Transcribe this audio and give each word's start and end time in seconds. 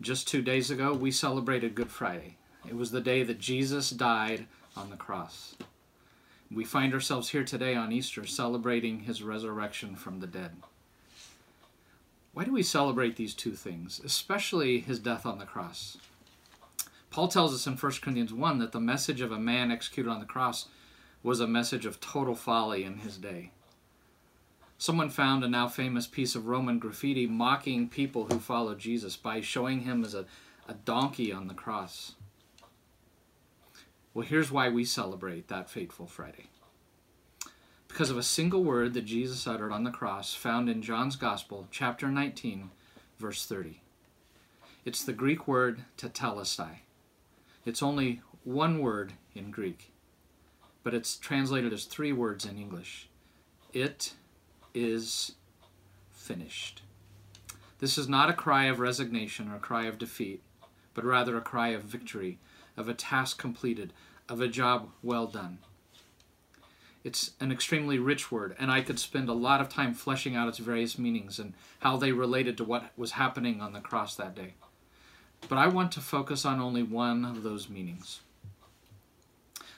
Just 0.00 0.26
two 0.26 0.42
days 0.42 0.70
ago, 0.70 0.92
we 0.92 1.10
celebrated 1.10 1.74
Good 1.74 1.90
Friday. 1.90 2.36
It 2.68 2.76
was 2.76 2.90
the 2.90 3.00
day 3.00 3.22
that 3.22 3.38
Jesus 3.38 3.90
died 3.90 4.46
on 4.76 4.90
the 4.90 4.96
cross. 4.96 5.54
We 6.50 6.64
find 6.64 6.92
ourselves 6.92 7.30
here 7.30 7.44
today 7.44 7.74
on 7.74 7.92
Easter 7.92 8.26
celebrating 8.26 9.00
his 9.00 9.22
resurrection 9.22 9.94
from 9.94 10.20
the 10.20 10.26
dead. 10.26 10.56
Why 12.32 12.44
do 12.44 12.52
we 12.52 12.64
celebrate 12.64 13.16
these 13.16 13.34
two 13.34 13.52
things, 13.52 14.00
especially 14.04 14.80
his 14.80 14.98
death 14.98 15.24
on 15.24 15.38
the 15.38 15.46
cross? 15.46 15.96
Paul 17.10 17.28
tells 17.28 17.54
us 17.54 17.66
in 17.66 17.76
1 17.76 17.92
Corinthians 18.02 18.32
1 18.32 18.58
that 18.58 18.72
the 18.72 18.80
message 18.80 19.20
of 19.20 19.30
a 19.30 19.38
man 19.38 19.70
executed 19.70 20.10
on 20.10 20.18
the 20.18 20.26
cross 20.26 20.66
was 21.22 21.38
a 21.38 21.46
message 21.46 21.86
of 21.86 22.00
total 22.00 22.34
folly 22.34 22.82
in 22.82 22.98
his 22.98 23.16
day. 23.16 23.52
Someone 24.84 25.08
found 25.08 25.42
a 25.42 25.48
now 25.48 25.66
famous 25.66 26.06
piece 26.06 26.34
of 26.34 26.46
Roman 26.46 26.78
graffiti 26.78 27.26
mocking 27.26 27.88
people 27.88 28.26
who 28.26 28.38
followed 28.38 28.78
Jesus 28.78 29.16
by 29.16 29.40
showing 29.40 29.80
him 29.80 30.04
as 30.04 30.12
a, 30.12 30.26
a 30.68 30.74
donkey 30.74 31.32
on 31.32 31.48
the 31.48 31.54
cross. 31.54 32.16
Well, 34.12 34.26
here's 34.26 34.52
why 34.52 34.68
we 34.68 34.84
celebrate 34.84 35.48
that 35.48 35.70
fateful 35.70 36.06
Friday. 36.06 36.48
Because 37.88 38.10
of 38.10 38.18
a 38.18 38.22
single 38.22 38.62
word 38.62 38.92
that 38.92 39.06
Jesus 39.06 39.46
uttered 39.46 39.72
on 39.72 39.84
the 39.84 39.90
cross 39.90 40.34
found 40.34 40.68
in 40.68 40.82
John's 40.82 41.16
Gospel, 41.16 41.66
chapter 41.70 42.08
19, 42.08 42.70
verse 43.18 43.46
30. 43.46 43.80
It's 44.84 45.02
the 45.02 45.14
Greek 45.14 45.48
word 45.48 45.84
tetelestai. 45.96 46.80
It's 47.64 47.82
only 47.82 48.20
one 48.42 48.80
word 48.80 49.14
in 49.34 49.50
Greek, 49.50 49.92
but 50.82 50.92
it's 50.92 51.16
translated 51.16 51.72
as 51.72 51.86
three 51.86 52.12
words 52.12 52.44
in 52.44 52.58
English. 52.58 53.08
It 53.72 54.12
is 54.74 55.32
finished. 56.12 56.82
This 57.78 57.96
is 57.96 58.08
not 58.08 58.30
a 58.30 58.34
cry 58.34 58.64
of 58.64 58.80
resignation 58.80 59.50
or 59.50 59.56
a 59.56 59.60
cry 59.60 59.84
of 59.86 59.98
defeat, 59.98 60.42
but 60.94 61.04
rather 61.04 61.36
a 61.36 61.42
cry 61.42 61.68
of 61.68 61.82
victory, 61.82 62.38
of 62.76 62.88
a 62.88 62.94
task 62.94 63.38
completed, 63.38 63.92
of 64.28 64.40
a 64.40 64.48
job 64.48 64.90
well 65.02 65.26
done. 65.26 65.58
It's 67.04 67.32
an 67.38 67.52
extremely 67.52 67.98
rich 67.98 68.32
word, 68.32 68.56
and 68.58 68.70
I 68.70 68.80
could 68.80 68.98
spend 68.98 69.28
a 69.28 69.34
lot 69.34 69.60
of 69.60 69.68
time 69.68 69.92
fleshing 69.92 70.34
out 70.34 70.48
its 70.48 70.58
various 70.58 70.98
meanings 70.98 71.38
and 71.38 71.52
how 71.80 71.98
they 71.98 72.12
related 72.12 72.56
to 72.56 72.64
what 72.64 72.92
was 72.96 73.12
happening 73.12 73.60
on 73.60 73.74
the 73.74 73.80
cross 73.80 74.14
that 74.16 74.34
day. 74.34 74.54
But 75.46 75.58
I 75.58 75.66
want 75.66 75.92
to 75.92 76.00
focus 76.00 76.46
on 76.46 76.60
only 76.60 76.82
one 76.82 77.26
of 77.26 77.42
those 77.42 77.68
meanings. 77.68 78.20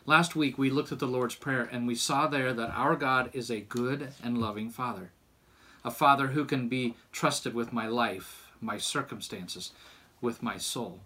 Last 0.08 0.36
week 0.36 0.56
we 0.56 0.70
looked 0.70 0.92
at 0.92 1.00
the 1.00 1.08
Lord's 1.08 1.34
Prayer 1.34 1.68
and 1.70 1.84
we 1.84 1.96
saw 1.96 2.28
there 2.28 2.52
that 2.52 2.70
our 2.70 2.94
God 2.94 3.28
is 3.32 3.50
a 3.50 3.60
good 3.60 4.12
and 4.22 4.38
loving 4.38 4.70
Father. 4.70 5.10
A 5.84 5.90
Father 5.90 6.28
who 6.28 6.44
can 6.44 6.68
be 6.68 6.94
trusted 7.10 7.54
with 7.54 7.72
my 7.72 7.88
life, 7.88 8.52
my 8.60 8.78
circumstances, 8.78 9.72
with 10.20 10.44
my 10.44 10.58
soul. 10.58 11.00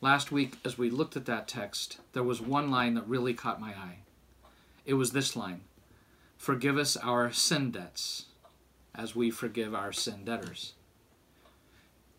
Last 0.00 0.30
week, 0.30 0.58
as 0.64 0.78
we 0.78 0.90
looked 0.90 1.16
at 1.16 1.26
that 1.26 1.48
text, 1.48 1.98
there 2.12 2.22
was 2.22 2.40
one 2.40 2.70
line 2.70 2.94
that 2.94 3.08
really 3.08 3.34
caught 3.34 3.60
my 3.60 3.70
eye. 3.70 3.98
It 4.84 4.94
was 4.94 5.10
this 5.10 5.34
line 5.34 5.62
Forgive 6.36 6.78
us 6.78 6.96
our 6.96 7.32
sin 7.32 7.72
debts, 7.72 8.26
as 8.94 9.16
we 9.16 9.28
forgive 9.32 9.74
our 9.74 9.92
sin 9.92 10.24
debtors. 10.24 10.74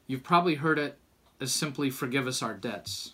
You've 0.08 0.24
probably 0.24 0.56
heard 0.56 0.78
it 0.78 0.98
as 1.40 1.54
simply 1.54 1.90
forgive 1.90 2.28
us 2.28 2.42
our 2.44 2.56
debts. 2.56 3.14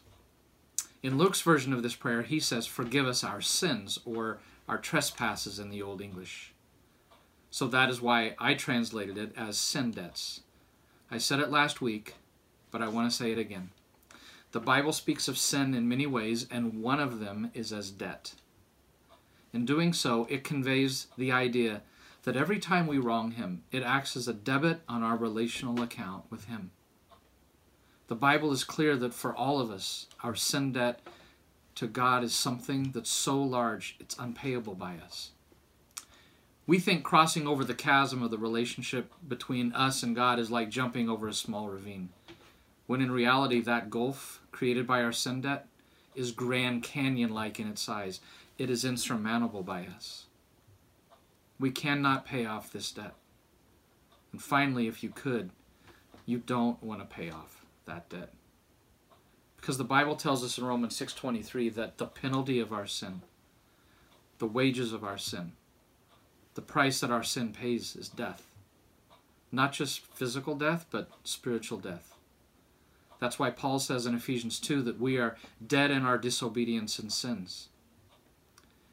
In 1.03 1.17
Luke's 1.17 1.41
version 1.41 1.73
of 1.73 1.83
this 1.83 1.97
prayer, 1.97 2.21
he 2.21 2.39
says, 2.39 2.65
Forgive 2.65 3.05
us 3.05 3.25
our 3.25 3.41
sins 3.41 3.99
or 4.05 4.39
our 4.69 4.77
trespasses 4.77 5.59
in 5.59 5.69
the 5.69 5.81
Old 5.81 6.01
English. 6.01 6.53
So 7.51 7.67
that 7.67 7.89
is 7.89 8.01
why 8.01 8.35
I 8.39 8.53
translated 8.53 9.17
it 9.17 9.33
as 9.35 9.57
sin 9.57 9.91
debts. 9.91 10.41
I 11.11 11.17
said 11.17 11.41
it 11.41 11.51
last 11.51 11.81
week, 11.81 12.15
but 12.71 12.81
I 12.81 12.87
want 12.87 13.11
to 13.11 13.15
say 13.15 13.33
it 13.33 13.37
again. 13.37 13.71
The 14.53 14.61
Bible 14.61 14.93
speaks 14.93 15.27
of 15.27 15.37
sin 15.37 15.73
in 15.73 15.89
many 15.89 16.07
ways, 16.07 16.47
and 16.49 16.81
one 16.81 17.01
of 17.01 17.19
them 17.19 17.51
is 17.53 17.73
as 17.73 17.91
debt. 17.91 18.35
In 19.51 19.65
doing 19.65 19.91
so, 19.91 20.25
it 20.29 20.45
conveys 20.45 21.07
the 21.17 21.33
idea 21.33 21.81
that 22.23 22.37
every 22.37 22.59
time 22.59 22.87
we 22.87 22.97
wrong 22.97 23.31
Him, 23.31 23.63
it 23.73 23.83
acts 23.83 24.15
as 24.15 24.29
a 24.29 24.33
debit 24.33 24.79
on 24.87 25.03
our 25.03 25.17
relational 25.17 25.83
account 25.83 26.23
with 26.29 26.45
Him. 26.45 26.71
The 28.07 28.15
Bible 28.15 28.51
is 28.51 28.65
clear 28.65 28.97
that 28.97 29.13
for 29.13 29.33
all 29.33 29.61
of 29.61 29.71
us, 29.71 30.07
our 30.23 30.35
sin 30.35 30.73
debt 30.73 30.99
to 31.75 31.87
God 31.87 32.23
is 32.23 32.33
something 32.33 32.91
that's 32.91 33.09
so 33.09 33.41
large 33.41 33.95
it's 33.99 34.17
unpayable 34.19 34.75
by 34.75 34.95
us. 34.97 35.31
We 36.67 36.79
think 36.79 37.03
crossing 37.03 37.47
over 37.47 37.63
the 37.63 37.73
chasm 37.73 38.21
of 38.21 38.31
the 38.31 38.37
relationship 38.37 39.11
between 39.27 39.73
us 39.73 40.03
and 40.03 40.15
God 40.15 40.37
is 40.37 40.51
like 40.51 40.69
jumping 40.69 41.09
over 41.09 41.27
a 41.27 41.33
small 41.33 41.69
ravine, 41.69 42.09
when 42.87 43.01
in 43.01 43.11
reality, 43.11 43.61
that 43.61 43.89
gulf 43.89 44.41
created 44.51 44.85
by 44.85 45.01
our 45.01 45.11
sin 45.11 45.41
debt 45.41 45.67
is 46.13 46.31
Grand 46.31 46.83
Canyon 46.83 47.33
like 47.33 47.59
in 47.59 47.67
its 47.67 47.81
size. 47.81 48.19
It 48.57 48.69
is 48.69 48.85
insurmountable 48.85 49.63
by 49.63 49.87
us. 49.87 50.25
We 51.59 51.71
cannot 51.71 52.25
pay 52.25 52.45
off 52.45 52.71
this 52.71 52.91
debt. 52.91 53.13
And 54.31 54.41
finally, 54.41 54.87
if 54.87 55.03
you 55.03 55.09
could, 55.09 55.51
you 56.25 56.37
don't 56.37 56.81
want 56.83 56.99
to 56.99 57.05
pay 57.05 57.29
off 57.29 57.62
that 57.85 58.09
debt. 58.09 58.33
Because 59.57 59.77
the 59.77 59.83
Bible 59.83 60.15
tells 60.15 60.43
us 60.43 60.57
in 60.57 60.65
Romans 60.65 60.95
6:23 60.95 61.69
that 61.69 61.97
the 61.97 62.05
penalty 62.05 62.59
of 62.59 62.73
our 62.73 62.85
sin, 62.85 63.21
the 64.37 64.47
wages 64.47 64.91
of 64.91 65.03
our 65.03 65.17
sin, 65.17 65.53
the 66.55 66.61
price 66.61 66.99
that 66.99 67.11
our 67.11 67.23
sin 67.23 67.53
pays 67.53 67.95
is 67.95 68.09
death. 68.09 68.49
Not 69.51 69.71
just 69.71 70.01
physical 70.01 70.55
death, 70.55 70.85
but 70.89 71.11
spiritual 71.23 71.77
death. 71.77 72.15
That's 73.19 73.39
why 73.39 73.51
Paul 73.51 73.79
says 73.79 74.05
in 74.05 74.15
Ephesians 74.15 74.59
2 74.59 74.81
that 74.81 74.99
we 74.99 75.17
are 75.17 75.37
dead 75.65 75.91
in 75.91 76.05
our 76.05 76.17
disobedience 76.17 76.99
and 76.99 77.11
sins. 77.11 77.69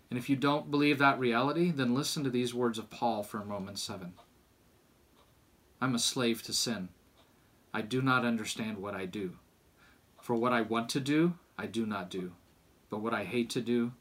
And 0.09 0.19
if 0.19 0.29
you 0.29 0.37
don't 0.37 0.71
believe 0.71 0.99
that 0.99 1.19
reality, 1.19 1.71
then 1.71 1.95
listen 1.95 2.23
to 2.25 2.31
these 2.31 2.55
words 2.55 2.79
of 2.79 2.91
Paul 2.91 3.23
from 3.23 3.49
Romans 3.49 3.83
7. 3.83 4.15
I'm 5.81 5.95
a 5.95 5.99
slave 5.99 6.43
to 6.45 6.53
sin. 6.53 6.91
I 7.73 7.83
do 7.83 8.03
not 8.03 8.25
understand 8.25 8.79
what 8.79 8.95
I 8.95 9.07
do. 9.07 9.37
For 10.21 10.35
what 10.35 10.53
I 10.53 10.61
want 10.63 10.89
to 10.91 11.01
do, 11.01 11.35
I 11.57 11.67
do 11.67 11.87
not 11.87 12.11
do. 12.11 12.33
But 12.91 13.01
what 13.01 13.15
I 13.15 13.25
hate 13.25 13.51
to 13.51 13.61
do, 13.61 13.93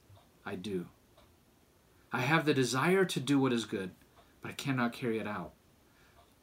I 0.46 0.56
do. 0.56 0.88
I 2.12 2.22
have 2.22 2.46
the 2.46 2.54
desire 2.54 3.06
to 3.06 3.20
do 3.20 3.40
what 3.40 3.54
is 3.54 3.66
good, 3.66 3.92
but 4.42 4.50
I 4.50 4.54
cannot 4.54 4.94
carry 4.94 5.20
it 5.20 5.28
out. 5.28 5.52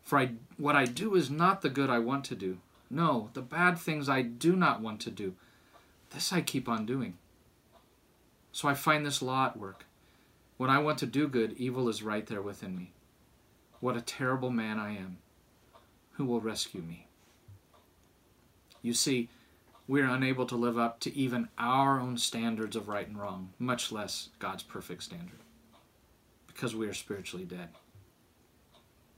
For 0.04 0.18
I, 0.18 0.30
what 0.56 0.76
I 0.76 0.84
do 0.84 1.16
is 1.16 1.28
not 1.30 1.62
the 1.62 1.68
good 1.68 1.90
I 1.90 1.98
want 1.98 2.24
to 2.26 2.36
do. 2.36 2.58
No, 2.88 3.30
the 3.34 3.42
bad 3.42 3.78
things 3.78 4.08
I 4.08 4.22
do 4.22 4.54
not 4.54 4.80
want 4.80 5.00
to 5.00 5.10
do. 5.10 5.34
This 6.10 6.32
I 6.32 6.40
keep 6.40 6.68
on 6.68 6.86
doing. 6.86 7.18
So 8.52 8.68
I 8.68 8.74
find 8.74 9.04
this 9.04 9.20
law 9.20 9.46
at 9.46 9.56
work. 9.56 9.84
When 10.56 10.70
I 10.70 10.78
want 10.78 10.98
to 10.98 11.06
do 11.06 11.26
good, 11.26 11.56
evil 11.58 11.88
is 11.88 12.02
right 12.02 12.24
there 12.24 12.40
within 12.40 12.76
me. 12.76 12.92
What 13.80 13.96
a 13.96 14.00
terrible 14.00 14.50
man 14.50 14.78
I 14.78 14.96
am. 14.96 15.18
Who 16.12 16.24
will 16.24 16.40
rescue 16.40 16.80
me? 16.80 17.05
You 18.86 18.94
see, 18.94 19.28
we 19.88 20.00
are 20.00 20.08
unable 20.08 20.46
to 20.46 20.54
live 20.54 20.78
up 20.78 21.00
to 21.00 21.12
even 21.16 21.48
our 21.58 21.98
own 21.98 22.18
standards 22.18 22.76
of 22.76 22.86
right 22.86 23.08
and 23.08 23.18
wrong, 23.18 23.52
much 23.58 23.90
less 23.90 24.28
God's 24.38 24.62
perfect 24.62 25.02
standard, 25.02 25.40
because 26.46 26.76
we 26.76 26.86
are 26.86 26.94
spiritually 26.94 27.44
dead. 27.44 27.70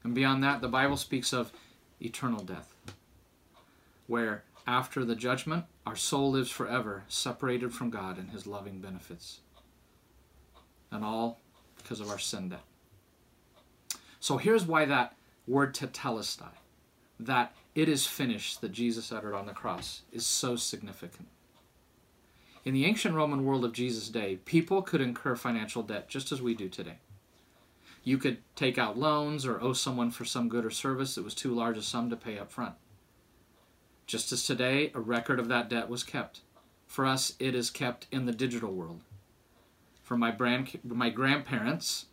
And 0.02 0.14
beyond 0.14 0.42
that, 0.42 0.62
the 0.62 0.68
Bible 0.68 0.96
speaks 0.96 1.34
of 1.34 1.52
eternal 2.00 2.44
death, 2.44 2.74
where 4.06 4.42
after 4.66 5.04
the 5.04 5.14
judgment, 5.14 5.66
our 5.86 5.96
soul 5.96 6.30
lives 6.30 6.50
forever, 6.50 7.04
separated 7.06 7.74
from 7.74 7.90
God 7.90 8.16
and 8.16 8.30
His 8.30 8.46
loving 8.46 8.80
benefits. 8.80 9.40
And 10.90 11.04
all 11.04 11.40
because 11.76 12.00
of 12.00 12.08
our 12.08 12.18
sin 12.18 12.48
debt. 12.48 12.64
So 14.18 14.38
here's 14.38 14.64
why 14.64 14.86
that 14.86 15.14
word 15.46 15.74
tetelestai, 15.74 16.54
that 17.20 17.54
it 17.78 17.88
is 17.88 18.08
finished 18.08 18.60
that 18.60 18.72
Jesus 18.72 19.12
uttered 19.12 19.36
on 19.36 19.46
the 19.46 19.52
cross 19.52 20.02
is 20.10 20.26
so 20.26 20.56
significant. 20.56 21.28
In 22.64 22.75
the 22.75 22.84
ancient 22.84 23.14
Roman 23.14 23.44
world 23.44 23.64
of 23.64 23.72
Jesus' 23.72 24.08
day, 24.08 24.40
people 24.44 24.82
could 24.82 25.00
incur 25.00 25.36
financial 25.36 25.84
debt 25.84 26.08
just 26.08 26.32
as 26.32 26.42
we 26.42 26.54
do 26.54 26.69
today. 26.69 26.98
You 28.02 28.19
could 28.19 28.38
take 28.56 28.78
out 28.78 28.98
loans 28.98 29.46
or 29.46 29.60
owe 29.60 29.75
someone 29.75 30.10
for 30.10 30.25
some 30.25 30.48
good 30.48 30.64
or 30.64 30.72
service 30.72 31.14
that 31.14 31.22
was 31.22 31.36
too 31.36 31.54
large 31.54 31.78
a 31.78 31.82
sum 31.82 32.10
to 32.10 32.16
pay 32.16 32.36
up 32.36 32.50
front. 32.50 32.75
Just 34.08 34.32
as 34.32 34.44
today, 34.44 34.90
a 34.92 35.00
record 35.00 35.38
of 35.38 35.46
that 35.46 35.70
debt 35.70 35.88
was 35.88 36.02
kept. 36.02 36.40
For 36.88 37.06
us, 37.06 37.34
it 37.38 37.54
is 37.54 37.70
kept 37.70 38.08
in 38.10 38.26
the 38.26 38.32
digital 38.32 38.72
world. 38.72 39.02
For 40.02 40.16
my, 40.16 40.32
brand, 40.32 40.81
my 40.82 41.10
grandparents, 41.10 42.06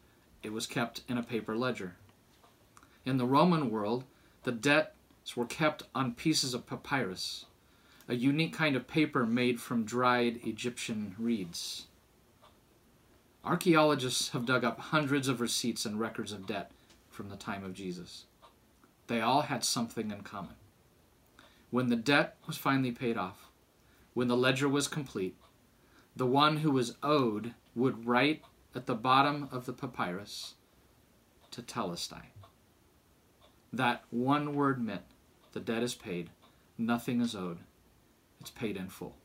it 0.43 0.53
was 0.53 0.67
kept 0.67 1.01
in 1.09 1.17
a 1.17 1.23
paper 1.23 1.57
ledger. 1.57 1.95
In 3.03 3.17
the 3.17 3.25
Roman 3.25 3.71
world, 3.71 4.03
the 4.43 4.51
debt 4.51 4.94
were 5.33 5.45
kept 5.45 5.83
on 5.95 6.13
pieces 6.13 6.53
of 6.53 6.67
papyrus, 6.67 7.45
a 8.07 8.15
unique 8.15 8.53
kind 8.53 8.75
of 8.75 8.87
paper 8.87 9.25
made 9.25 9.59
from 9.59 9.83
dried 9.83 10.39
Egyptian 10.43 11.15
reeds. 11.17 11.87
Archaeologists 13.43 14.29
have 14.29 14.45
dug 14.45 14.63
up 14.63 14.79
hundreds 14.79 15.27
of 15.27 15.41
receipts 15.41 15.85
and 15.85 15.99
records 15.99 16.31
of 16.31 16.45
debt 16.45 16.71
from 17.09 17.29
the 17.29 17.35
time 17.35 17.63
of 17.63 17.73
Jesus. 17.73 18.25
They 19.07 19.21
all 19.21 19.43
had 19.43 19.63
something 19.63 20.11
in 20.11 20.21
common. 20.21 20.55
When 21.69 21.89
the 21.89 21.95
debt 21.95 22.37
was 22.47 22.57
finally 22.57 22.91
paid 22.91 23.17
off, 23.17 23.49
when 24.13 24.27
the 24.27 24.37
ledger 24.37 24.69
was 24.69 24.87
complete, 24.87 25.35
the 26.15 26.25
one 26.25 26.57
who 26.57 26.71
was 26.71 26.95
owed 27.03 27.53
would 27.75 28.05
write 28.05 28.43
at 28.73 28.85
the 28.85 28.95
bottom 28.95 29.49
of 29.51 29.65
the 29.65 29.73
papyrus 29.73 30.55
tetelestai. 31.51 32.27
That 33.71 34.03
one 34.09 34.55
word 34.55 34.83
meant 34.83 35.03
the 35.55 35.61
debt 35.61 35.81
is 35.81 35.95
paid, 35.95 36.29
nothing 36.77 37.21
is 37.21 37.33
owed, 37.33 37.59
it's 38.41 38.49
paid 38.49 38.75
in 38.75 38.89
full. 38.89 39.15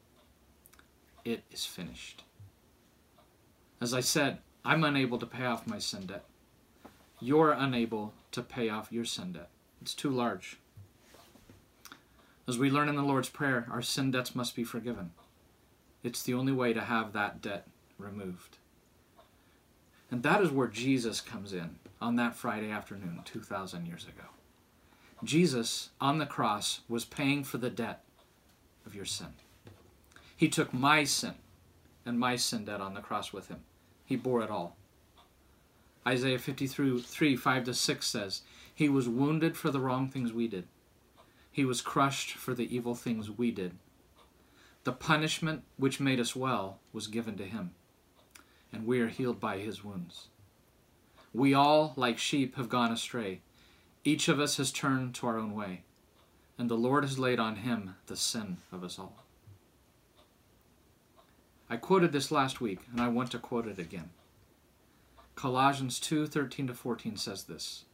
It 1.25 1.43
is 1.50 1.67
finished. 1.67 2.23
As 3.81 3.93
I 3.93 3.99
said, 3.99 4.38
I'm 4.65 4.85
unable 4.85 5.19
to 5.19 5.27
pay 5.27 5.44
off 5.44 5.67
my 5.67 5.81
sin 5.81 6.06
debt. 6.06 6.25
You're 7.19 7.50
unable 7.50 8.15
to 8.31 8.43
pay 8.43 8.69
off 8.69 8.93
your 8.93 9.05
sin 9.05 9.32
debt. 9.32 9.49
It's 9.82 9.93
too 9.93 10.09
large. 10.09 10.59
As 12.47 12.59
we 12.59 12.71
learn 12.71 12.88
in 12.88 12.94
the 12.94 13.03
Lord's 13.03 13.29
Prayer, 13.29 13.67
our 13.69 13.82
sin 13.82 14.12
debts 14.12 14.37
must 14.37 14.55
be 14.55 14.62
forgiven. 14.62 15.11
It's 16.05 16.23
the 16.23 16.35
only 16.35 16.53
way 16.53 16.73
to 16.73 16.82
have 16.82 17.12
that 17.12 17.43
debt 17.43 17.67
removed. 17.99 18.59
And 20.12 20.23
that 20.23 20.43
is 20.43 20.53
where 20.53 20.69
Jesus 20.69 21.21
comes 21.21 21.53
in 21.53 21.81
on 22.00 22.15
that 22.17 22.37
Friday 22.37 22.71
afternoon 22.71 23.21
2,000 23.25 23.87
years 23.87 24.05
ago. 24.05 24.29
Jesus, 25.22 25.90
on 26.00 26.19
the 26.19 26.26
cross, 26.26 26.81
was 26.88 27.05
paying 27.05 27.44
for 27.44 27.58
the 27.58 27.70
debt 27.70 28.02
of 28.87 28.94
your 28.94 29.05
sin. 29.05 29.34
He 30.37 30.49
took 30.49 30.72
my 30.72 31.05
sin 31.05 31.34
and 32.06 32.19
my 32.19 32.37
sin 32.37 32.64
debt 32.64 32.81
on 32.81 32.94
the 32.94 33.00
cross 33.00 33.32
with 33.32 33.49
him. 33.49 33.61
He 34.05 34.17
bore 34.17 34.43
it 34.43 34.50
all. 34.50 34.76
Isaiah 36.06 36.38
53 36.38 37.37
5 37.37 37.64
to 37.64 37.75
6 37.75 38.06
says, 38.06 38.43
He 38.75 38.88
was 38.88 39.08
wounded 39.08 39.56
for 39.56 39.70
the 39.70 39.81
wrong 39.81 40.08
things 40.08 40.32
we 40.32 40.49
did. 40.49 40.67
He 41.52 41.64
was 41.64 41.82
crushed 41.82 42.32
for 42.32 42.55
the 42.55 42.75
evil 42.75 42.94
things 42.94 43.31
we 43.31 43.50
did. 43.50 43.72
The 44.84 44.93
punishment 44.93 45.62
which 45.76 46.00
made 46.00 46.19
us 46.19 46.34
well 46.34 46.78
was 46.93 47.06
given 47.06 47.37
to 47.37 47.44
him, 47.44 47.72
and 48.72 48.87
we 48.87 49.00
are 49.00 49.08
healed 49.08 49.40
by 49.40 49.58
his 49.58 49.84
wounds. 49.84 50.28
We 51.34 51.52
all, 51.52 51.93
like 51.96 52.19
sheep, 52.19 52.56
have 52.56 52.70
gone 52.70 52.90
astray. 52.90 53.43
Each 54.05 54.29
of 54.29 54.41
us 54.41 54.56
has 54.56 54.73
turned 54.73 55.14
to 55.17 55.26
our 55.26 55.38
own 55.38 55.55
way, 55.55 55.82
and 56.58 56.70
the 56.70 56.76
Lord 56.76 57.05
has 57.05 57.19
laid 57.19 57.38
on 57.38 57.56
him 57.56 57.97
the 58.06 58.17
sin 58.17 58.58
of 58.73 58.82
us 58.82 58.99
all. 58.99 59.25
I 61.69 61.76
quoted 61.76 62.12
this 62.12 62.32
last 62.32 62.61
week, 62.61 62.81
and 62.91 63.00
I 63.00 63.08
want 63.08 63.31
to 63.32 63.38
quote 63.38 63.67
it 63.67 63.79
again. 63.79 64.11
Colossians 65.35 66.00
2 66.00 66.26
13 66.26 66.67
to 66.67 66.75
14 66.75 67.17
says 67.17 67.44
this 67.44 67.85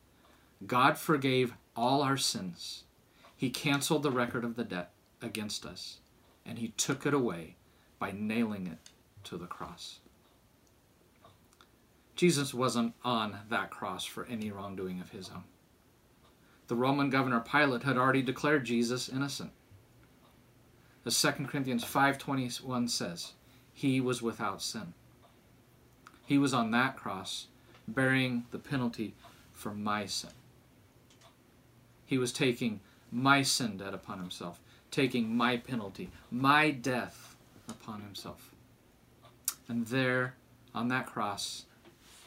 God 0.67 0.97
forgave 0.97 1.55
all 1.77 2.03
our 2.03 2.17
sins. 2.17 2.85
He 3.37 3.51
canceled 3.51 4.03
the 4.03 4.11
record 4.11 4.45
of 4.45 4.57
the 4.57 4.65
debt 4.65 4.93
against 5.21 5.67
us, 5.67 5.99
and 6.45 6.59
He 6.59 6.69
took 6.69 7.05
it 7.05 7.13
away 7.13 7.57
by 7.99 8.13
nailing 8.13 8.67
it 8.67 8.79
to 9.25 9.37
the 9.37 9.47
cross. 9.47 9.99
Jesus 12.17 12.55
wasn't 12.55 12.95
on 13.05 13.41
that 13.51 13.71
cross 13.71 14.05
for 14.05 14.25
any 14.25 14.51
wrongdoing 14.51 15.01
of 15.01 15.11
his 15.11 15.29
own. 15.29 15.45
The 16.69 16.75
Roman 16.75 17.11
governor 17.11 17.41
Pilate 17.41 17.85
had 17.85 17.97
already 17.97 18.23
declared 18.23 18.65
Jesus 18.65 19.09
innocent. 19.09 19.53
As 21.05 21.17
2 21.17 21.47
Corinthians 21.47 21.85
5:21 21.85 22.91
says, 22.91 23.33
he 23.73 24.01
was 24.01 24.23
without 24.23 24.63
sin. 24.63 24.95
He 26.25 26.39
was 26.39 26.55
on 26.55 26.71
that 26.71 26.97
cross, 26.97 27.47
bearing 27.87 28.47
the 28.51 28.59
penalty 28.59 29.15
for 29.53 29.75
my 29.75 30.07
sin. 30.07 30.31
He 32.07 32.17
was 32.17 32.33
taking 32.33 32.81
my 33.13 33.43
sin 33.43 33.77
debt 33.77 33.93
upon 33.93 34.19
himself, 34.19 34.61
taking 34.91 35.37
my 35.37 35.59
penalty, 35.59 36.11
my 36.31 36.71
death 36.71 37.37
upon 37.69 38.01
himself. 38.01 38.51
And 39.69 39.87
there, 39.89 40.37
on 40.75 40.89
that 40.89 41.07
cross, 41.07 41.67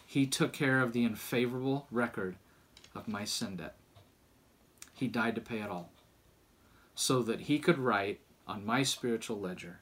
he 0.06 0.28
took 0.28 0.54
care 0.54 0.82
of 0.82 0.94
the 0.94 1.04
unfavorable 1.04 1.88
record 1.90 2.36
of 2.94 3.08
my 3.08 3.26
sin 3.26 3.56
debt. 3.56 3.76
He 5.00 5.08
died 5.08 5.36
to 5.36 5.42
pay 5.42 5.60
it 5.60 5.70
all, 5.70 5.94
so 6.94 7.22
that 7.22 7.42
he 7.42 7.58
could 7.58 7.78
write 7.78 8.20
on 8.46 8.66
my 8.66 8.84
spiritual 8.84 9.40
ledger 9.40 9.80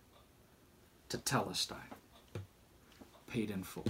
to 1.09 1.17
tetelestai, 1.17 1.89
paid 3.25 3.49
in 3.49 3.63
full. 3.63 3.87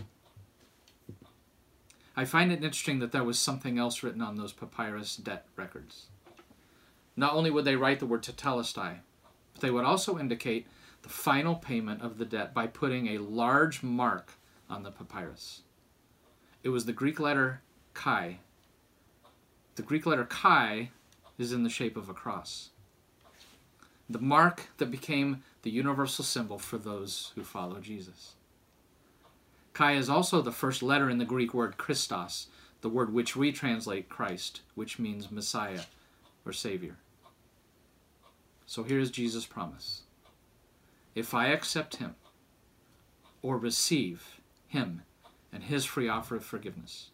I 2.15 2.23
find 2.23 2.49
it 2.49 2.63
interesting 2.63 2.99
that 2.99 3.11
there 3.11 3.25
was 3.25 3.37
something 3.37 3.77
else 3.77 4.03
written 4.03 4.21
on 4.21 4.37
those 4.37 4.53
papyrus 4.53 5.17
debt 5.17 5.47
records. 5.57 6.05
Not 7.17 7.33
only 7.33 7.51
would 7.51 7.65
they 7.65 7.75
write 7.75 7.99
the 7.99 8.05
word 8.05 8.23
tetelestai, 8.23 8.99
but 9.51 9.61
they 9.61 9.69
would 9.69 9.83
also 9.83 10.17
indicate 10.17 10.65
the 11.01 11.09
final 11.09 11.55
payment 11.55 12.01
of 12.01 12.19
the 12.19 12.25
debt 12.25 12.53
by 12.53 12.67
putting 12.67 13.07
a 13.07 13.17
large 13.17 13.83
mark 13.83 14.31
on 14.69 14.83
the 14.83 14.91
papyrus. 14.91 15.63
It 16.63 16.69
was 16.69 16.85
the 16.85 16.93
Greek 16.93 17.19
letter 17.19 17.63
chi. 17.93 18.39
The 19.75 19.81
Greek 19.81 20.05
letter 20.05 20.23
chi 20.23 20.91
is 21.37 21.51
in 21.51 21.63
the 21.63 21.69
shape 21.69 21.97
of 21.97 22.09
a 22.09 22.13
cross. 22.13 22.69
The 24.09 24.19
mark 24.19 24.69
that 24.77 24.91
became 24.91 25.43
the 25.63 25.69
universal 25.69 26.23
symbol 26.23 26.57
for 26.57 26.77
those 26.77 27.31
who 27.35 27.43
follow 27.43 27.79
Jesus. 27.79 28.35
Chi 29.73 29.93
is 29.93 30.09
also 30.09 30.41
the 30.41 30.51
first 30.51 30.81
letter 30.81 31.09
in 31.09 31.17
the 31.17 31.25
Greek 31.25 31.53
word 31.53 31.77
Christos, 31.77 32.47
the 32.81 32.89
word 32.89 33.13
which 33.13 33.35
we 33.35 33.51
translate 33.51 34.09
Christ, 34.09 34.61
which 34.75 34.97
means 34.97 35.31
Messiah 35.31 35.81
or 36.45 36.53
Savior. 36.53 36.95
So 38.65 38.83
here's 38.83 39.11
Jesus' 39.11 39.45
promise. 39.45 40.01
If 41.15 41.33
I 41.33 41.47
accept 41.47 41.97
him 41.97 42.15
or 43.41 43.57
receive 43.57 44.39
him 44.67 45.03
and 45.51 45.63
his 45.63 45.85
free 45.85 46.09
offer 46.09 46.35
of 46.35 46.43
forgiveness, 46.43 47.09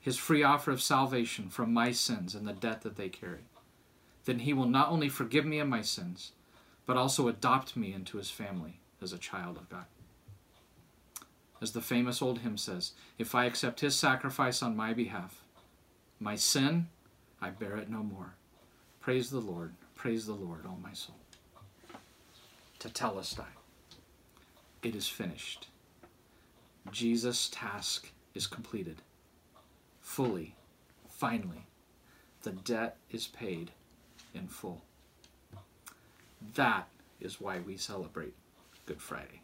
his 0.00 0.16
free 0.16 0.42
offer 0.42 0.70
of 0.70 0.80
salvation 0.80 1.48
from 1.48 1.72
my 1.72 1.92
sins 1.92 2.34
and 2.34 2.46
the 2.46 2.52
debt 2.52 2.82
that 2.82 2.96
they 2.96 3.08
carry, 3.08 3.44
then 4.28 4.40
he 4.40 4.52
will 4.52 4.68
not 4.68 4.90
only 4.90 5.08
forgive 5.08 5.46
me 5.46 5.58
of 5.58 5.66
my 5.66 5.80
sins, 5.80 6.32
but 6.84 6.98
also 6.98 7.28
adopt 7.28 7.78
me 7.78 7.94
into 7.94 8.18
his 8.18 8.28
family 8.28 8.78
as 9.00 9.10
a 9.10 9.16
child 9.16 9.56
of 9.56 9.70
God. 9.70 9.86
As 11.62 11.72
the 11.72 11.80
famous 11.80 12.20
old 12.20 12.40
hymn 12.40 12.58
says, 12.58 12.92
if 13.16 13.34
I 13.34 13.46
accept 13.46 13.80
his 13.80 13.96
sacrifice 13.96 14.62
on 14.62 14.76
my 14.76 14.92
behalf, 14.92 15.44
my 16.20 16.36
sin, 16.36 16.88
I 17.40 17.48
bear 17.48 17.78
it 17.78 17.88
no 17.88 18.02
more. 18.02 18.34
Praise 19.00 19.30
the 19.30 19.40
Lord, 19.40 19.72
praise 19.94 20.26
the 20.26 20.34
Lord, 20.34 20.66
O 20.66 20.76
my 20.82 20.92
soul. 20.92 21.16
To 22.80 22.90
tell 22.90 23.18
us, 23.18 23.32
Tetelestai. 23.32 23.46
It 24.82 24.94
is 24.94 25.08
finished. 25.08 25.68
Jesus' 26.92 27.48
task 27.50 28.10
is 28.34 28.46
completed. 28.46 29.00
Fully, 30.02 30.54
finally, 31.08 31.64
the 32.42 32.50
debt 32.52 32.98
is 33.10 33.26
paid 33.26 33.70
in 34.38 34.48
full. 34.48 34.82
That 36.54 36.88
is 37.20 37.40
why 37.40 37.58
we 37.58 37.76
celebrate 37.76 38.34
Good 38.86 39.02
Friday. 39.02 39.42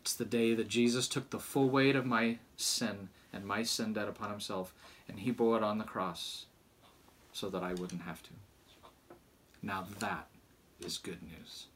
It's 0.00 0.14
the 0.14 0.24
day 0.24 0.54
that 0.54 0.68
Jesus 0.68 1.08
took 1.08 1.30
the 1.30 1.40
full 1.40 1.68
weight 1.68 1.96
of 1.96 2.06
my 2.06 2.38
sin 2.56 3.08
and 3.32 3.44
my 3.44 3.64
sin 3.64 3.92
debt 3.92 4.08
upon 4.08 4.30
himself, 4.30 4.72
and 5.08 5.18
he 5.18 5.30
bore 5.30 5.56
it 5.56 5.62
on 5.62 5.78
the 5.78 5.84
cross 5.84 6.46
so 7.32 7.50
that 7.50 7.62
I 7.62 7.74
wouldn't 7.74 8.02
have 8.02 8.22
to. 8.22 8.30
Now 9.62 9.84
that 9.98 10.28
is 10.80 10.96
good 10.96 11.18
news. 11.22 11.66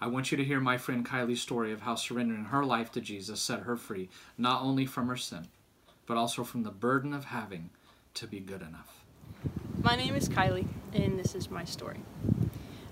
I 0.00 0.06
want 0.08 0.30
you 0.30 0.36
to 0.38 0.44
hear 0.44 0.60
my 0.60 0.78
friend 0.78 1.06
Kylie's 1.06 1.42
story 1.42 1.72
of 1.72 1.82
how 1.82 1.94
surrendering 1.94 2.46
her 2.46 2.64
life 2.64 2.90
to 2.92 3.00
Jesus 3.00 3.40
set 3.40 3.60
her 3.60 3.76
free, 3.76 4.08
not 4.36 4.62
only 4.62 4.86
from 4.86 5.08
her 5.08 5.16
sin, 5.16 5.48
but 6.06 6.16
also 6.16 6.42
from 6.42 6.62
the 6.62 6.70
burden 6.70 7.12
of 7.12 7.26
having 7.26 7.70
to 8.14 8.26
be 8.26 8.40
good 8.40 8.62
enough. 8.62 8.99
My 9.82 9.96
name 9.96 10.14
is 10.14 10.28
Kylie, 10.28 10.68
and 10.92 11.18
this 11.18 11.34
is 11.34 11.50
my 11.50 11.64
story. 11.64 12.00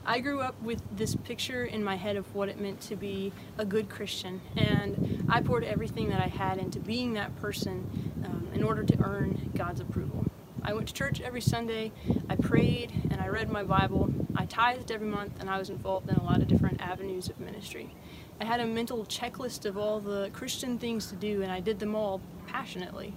I 0.07 0.21
grew 0.21 0.41
up 0.41 0.59
with 0.63 0.81
this 0.97 1.15
picture 1.15 1.67
in 1.67 1.85
my 1.85 1.97
head 1.97 2.17
of 2.17 2.35
what 2.35 2.49
it 2.49 2.59
meant 2.59 2.81
to 2.83 2.97
be 2.97 3.31
a 3.59 3.67
good 3.67 3.91
Christian, 3.91 4.41
and 4.57 5.27
I 5.29 5.43
poured 5.43 5.65
everything 5.65 6.09
that 6.09 6.21
I 6.23 6.29
had 6.29 6.57
into 6.57 6.81
being 6.81 7.13
that 7.13 7.37
person 7.43 8.11
um, 8.25 8.49
in 8.55 8.65
order 8.65 8.85
to 8.85 9.05
earn 9.05 9.51
God's 9.55 9.81
approval. 9.81 10.25
I 10.63 10.73
went 10.73 10.89
to 10.89 10.95
church 10.95 11.21
every 11.21 11.43
Sunday, 11.43 11.93
I 12.31 12.37
prayed, 12.37 12.91
and 13.11 13.21
I 13.21 13.29
read 13.29 13.51
my 13.51 13.65
Bible. 13.65 14.11
I 14.35 14.47
tithed 14.47 14.91
every 14.91 15.09
month, 15.09 15.35
and 15.41 15.51
I 15.51 15.59
was 15.59 15.69
involved 15.69 16.09
in 16.09 16.17
a 16.17 16.23
lot 16.23 16.41
of 16.41 16.49
different 16.49 16.81
avenues 16.81 17.29
of 17.29 17.39
ministry. 17.39 17.95
I 18.41 18.47
had 18.47 18.61
a 18.61 18.67
mental 18.67 19.05
checklist 19.05 19.67
of 19.67 19.77
all 19.77 20.01
the 20.01 20.31
Christian 20.33 20.79
things 20.79 21.09
to 21.09 21.17
do, 21.17 21.43
and 21.43 21.53
I 21.53 21.61
did 21.61 21.81
them 21.81 21.95
all 21.95 22.23
passionately. 22.47 23.13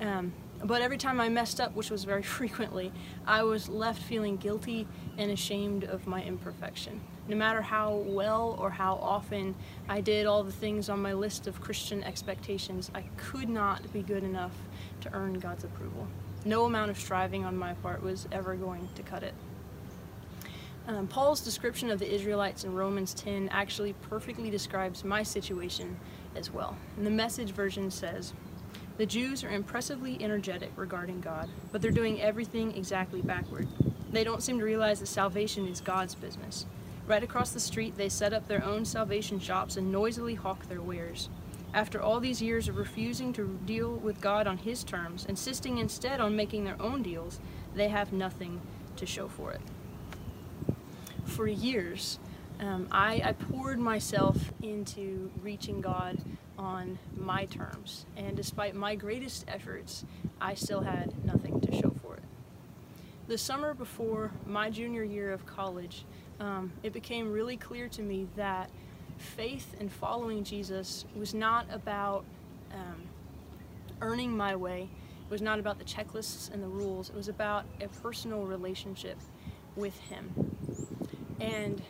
Um, 0.00 0.32
but 0.64 0.80
every 0.80 0.96
time 0.96 1.20
I 1.20 1.28
messed 1.28 1.60
up, 1.60 1.74
which 1.74 1.90
was 1.90 2.04
very 2.04 2.22
frequently, 2.38 2.92
I 3.26 3.42
was 3.42 3.68
left 3.68 4.02
feeling 4.02 4.36
guilty 4.36 4.86
and 5.18 5.30
ashamed 5.30 5.84
of 5.84 6.06
my 6.06 6.22
imperfection. 6.22 7.00
No 7.28 7.36
matter 7.36 7.62
how 7.62 7.94
well 8.06 8.56
or 8.60 8.70
how 8.70 8.96
often 8.96 9.54
I 9.88 10.00
did 10.00 10.26
all 10.26 10.42
the 10.42 10.52
things 10.52 10.88
on 10.88 11.00
my 11.00 11.14
list 11.14 11.46
of 11.46 11.60
Christian 11.60 12.04
expectations, 12.04 12.90
I 12.94 13.04
could 13.16 13.48
not 13.48 13.92
be 13.92 14.02
good 14.02 14.22
enough 14.22 14.52
to 15.02 15.12
earn 15.14 15.34
God's 15.34 15.64
approval. 15.64 16.06
No 16.44 16.66
amount 16.66 16.90
of 16.90 16.98
striving 16.98 17.44
on 17.44 17.56
my 17.56 17.72
part 17.74 18.02
was 18.02 18.28
ever 18.30 18.54
going 18.54 18.88
to 18.94 19.02
cut 19.02 19.22
it. 19.22 19.34
Um, 20.86 21.06
Paul's 21.06 21.40
description 21.40 21.90
of 21.90 21.98
the 21.98 22.12
Israelites 22.12 22.64
in 22.64 22.74
Romans 22.74 23.14
10 23.14 23.48
actually 23.48 23.94
perfectly 23.94 24.50
describes 24.50 25.02
my 25.02 25.22
situation 25.22 25.98
as 26.36 26.50
well. 26.50 26.76
And 26.98 27.06
the 27.06 27.10
message 27.10 27.52
version 27.52 27.90
says, 27.90 28.34
The 28.96 29.06
Jews 29.06 29.42
are 29.42 29.50
impressively 29.50 30.16
energetic 30.20 30.70
regarding 30.76 31.20
God, 31.20 31.48
but 31.72 31.82
they're 31.82 31.90
doing 31.90 32.20
everything 32.20 32.76
exactly 32.76 33.20
backward. 33.20 33.66
They 34.12 34.22
don't 34.22 34.42
seem 34.42 34.58
to 34.58 34.64
realize 34.64 35.00
that 35.00 35.06
salvation 35.06 35.66
is 35.66 35.80
God's 35.80 36.14
business. 36.14 36.66
Right 37.06 37.22
across 37.22 37.50
the 37.50 37.60
street, 37.60 37.96
they 37.96 38.08
set 38.08 38.32
up 38.32 38.46
their 38.46 38.64
own 38.64 38.84
salvation 38.84 39.40
shops 39.40 39.76
and 39.76 39.90
noisily 39.90 40.34
hawk 40.36 40.68
their 40.68 40.80
wares. 40.80 41.28
After 41.74 42.00
all 42.00 42.20
these 42.20 42.40
years 42.40 42.68
of 42.68 42.76
refusing 42.76 43.32
to 43.32 43.58
deal 43.66 43.96
with 43.96 44.20
God 44.20 44.46
on 44.46 44.58
His 44.58 44.84
terms, 44.84 45.26
insisting 45.28 45.78
instead 45.78 46.20
on 46.20 46.36
making 46.36 46.62
their 46.62 46.80
own 46.80 47.02
deals, 47.02 47.40
they 47.74 47.88
have 47.88 48.12
nothing 48.12 48.60
to 48.96 49.06
show 49.06 49.26
for 49.26 49.52
it 49.52 49.60
for 51.24 51.46
years, 51.46 52.18
um, 52.64 52.88
I, 52.90 53.20
I 53.24 53.32
poured 53.32 53.78
myself 53.78 54.52
into 54.62 55.30
reaching 55.42 55.80
God 55.80 56.18
on 56.58 56.98
my 57.16 57.44
terms. 57.44 58.06
And 58.16 58.36
despite 58.36 58.74
my 58.74 58.94
greatest 58.94 59.44
efforts, 59.48 60.04
I 60.40 60.54
still 60.54 60.80
had 60.80 61.12
nothing 61.24 61.60
to 61.60 61.72
show 61.72 61.94
for 62.02 62.14
it. 62.16 62.22
The 63.28 63.36
summer 63.36 63.74
before 63.74 64.30
my 64.46 64.70
junior 64.70 65.02
year 65.02 65.30
of 65.32 65.44
college, 65.44 66.04
um, 66.40 66.72
it 66.82 66.92
became 66.92 67.32
really 67.32 67.56
clear 67.56 67.88
to 67.88 68.02
me 68.02 68.28
that 68.36 68.70
faith 69.18 69.74
and 69.78 69.92
following 69.92 70.42
Jesus 70.42 71.04
was 71.14 71.34
not 71.34 71.66
about 71.70 72.24
um, 72.72 73.02
earning 74.00 74.34
my 74.34 74.56
way. 74.56 74.88
It 75.26 75.30
was 75.30 75.42
not 75.42 75.58
about 75.58 75.78
the 75.78 75.84
checklists 75.84 76.52
and 76.52 76.62
the 76.62 76.68
rules. 76.68 77.10
It 77.10 77.14
was 77.14 77.28
about 77.28 77.66
a 77.80 77.88
personal 77.88 78.44
relationship 78.44 79.18
with 79.76 79.98
Him. 80.00 80.56
And 81.40 81.82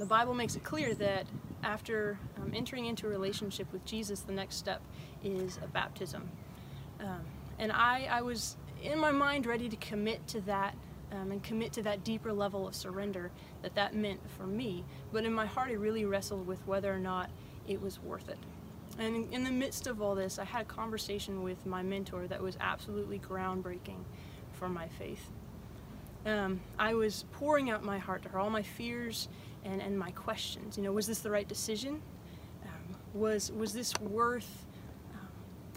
the 0.00 0.06
Bible 0.06 0.34
makes 0.34 0.56
it 0.56 0.64
clear 0.64 0.94
that 0.94 1.26
after 1.62 2.18
um, 2.38 2.52
entering 2.54 2.86
into 2.86 3.06
a 3.06 3.10
relationship 3.10 3.70
with 3.72 3.84
Jesus, 3.84 4.20
the 4.20 4.32
next 4.32 4.56
step 4.56 4.80
is 5.22 5.58
a 5.62 5.66
baptism. 5.66 6.28
Um, 6.98 7.20
and 7.58 7.70
I, 7.70 8.08
I 8.10 8.22
was 8.22 8.56
in 8.82 8.98
my 8.98 9.12
mind 9.12 9.44
ready 9.44 9.68
to 9.68 9.76
commit 9.76 10.26
to 10.28 10.40
that 10.42 10.74
um, 11.12 11.32
and 11.32 11.42
commit 11.42 11.74
to 11.74 11.82
that 11.82 12.02
deeper 12.02 12.32
level 12.32 12.66
of 12.66 12.74
surrender 12.74 13.30
that 13.62 13.74
that 13.74 13.94
meant 13.94 14.20
for 14.38 14.46
me. 14.46 14.84
But 15.12 15.24
in 15.24 15.34
my 15.34 15.44
heart, 15.44 15.68
I 15.68 15.74
really 15.74 16.06
wrestled 16.06 16.46
with 16.46 16.66
whether 16.66 16.92
or 16.92 16.98
not 16.98 17.28
it 17.68 17.82
was 17.82 18.02
worth 18.02 18.30
it. 18.30 18.38
And 18.98 19.14
in, 19.14 19.32
in 19.32 19.44
the 19.44 19.50
midst 19.50 19.86
of 19.86 20.00
all 20.00 20.14
this, 20.14 20.38
I 20.38 20.44
had 20.44 20.62
a 20.62 20.64
conversation 20.64 21.42
with 21.42 21.66
my 21.66 21.82
mentor 21.82 22.26
that 22.26 22.42
was 22.42 22.56
absolutely 22.58 23.18
groundbreaking 23.18 24.04
for 24.52 24.68
my 24.68 24.88
faith 24.88 25.30
um, 26.26 26.60
I 26.78 26.94
was 26.94 27.24
pouring 27.32 27.70
out 27.70 27.82
my 27.82 27.98
heart 27.98 28.22
to 28.22 28.28
her, 28.30 28.38
all 28.38 28.50
my 28.50 28.62
fears 28.62 29.28
and, 29.64 29.80
and 29.80 29.98
my 29.98 30.10
questions. 30.10 30.76
You 30.76 30.82
know, 30.82 30.92
was 30.92 31.06
this 31.06 31.20
the 31.20 31.30
right 31.30 31.48
decision? 31.48 32.02
Um, 32.64 32.96
was, 33.14 33.50
was 33.52 33.72
this 33.72 33.94
worth 34.00 34.66
um, 35.14 35.28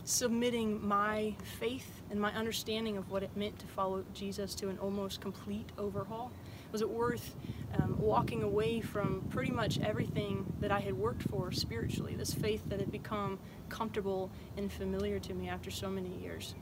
submitting 0.04 0.86
my 0.86 1.36
faith 1.60 2.02
and 2.12 2.20
my 2.20 2.34
understanding 2.34 2.98
of 2.98 3.10
what 3.10 3.24
it 3.24 3.36
meant 3.36 3.58
to 3.60 3.68
follow 3.68 4.04
Jesus 4.14 4.54
to 4.56 4.70
an 4.70 4.78
almost 4.80 5.22
complete 5.22 5.70
overhaul? 5.78 6.32
Was 6.72 6.82
it 6.82 6.90
worth 6.90 7.36
um, 7.80 7.96
walking 8.00 8.42
away 8.44 8.82
from 8.82 9.22
pretty 9.30 9.52
much 9.52 9.80
everything 9.80 10.52
that 10.60 10.72
I 10.72 10.80
had 10.80 10.94
worked 10.94 11.24
for 11.30 11.52
spiritually, 11.52 12.16
this 12.16 12.34
faith 12.34 12.64
that 12.68 12.80
had 12.80 12.92
become 12.92 13.38
comfortable 13.70 14.32
and 14.58 14.72
familiar 14.72 15.20
to 15.20 15.34
me 15.34 15.50
after 15.50 15.70
so 15.70 15.90
many 15.90 16.10
years? 16.22 16.56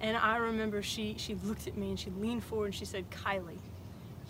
And 0.00 0.16
I 0.16 0.36
remember 0.36 0.82
she, 0.82 1.16
she 1.18 1.34
looked 1.34 1.66
at 1.66 1.76
me 1.76 1.90
and 1.90 1.98
she 1.98 2.10
leaned 2.10 2.44
forward 2.44 2.66
and 2.66 2.74
she 2.74 2.84
said, 2.84 3.10
Kylie, 3.10 3.58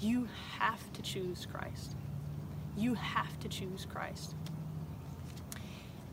you 0.00 0.28
have 0.58 0.92
to 0.94 1.02
choose 1.02 1.46
Christ. 1.52 1.94
You 2.76 2.94
have 2.94 3.38
to 3.40 3.48
choose 3.48 3.86
Christ. 3.92 4.34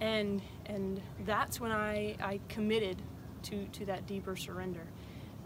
And, 0.02 0.42
and 0.66 1.02
that's 1.26 1.62
when 1.62 1.72
I, 1.72 2.16
I 2.22 2.40
committed 2.50 3.02
to, 3.44 3.66
to 3.66 3.86
that 3.86 4.06
deeper 4.08 4.36
surrender. 4.36 4.86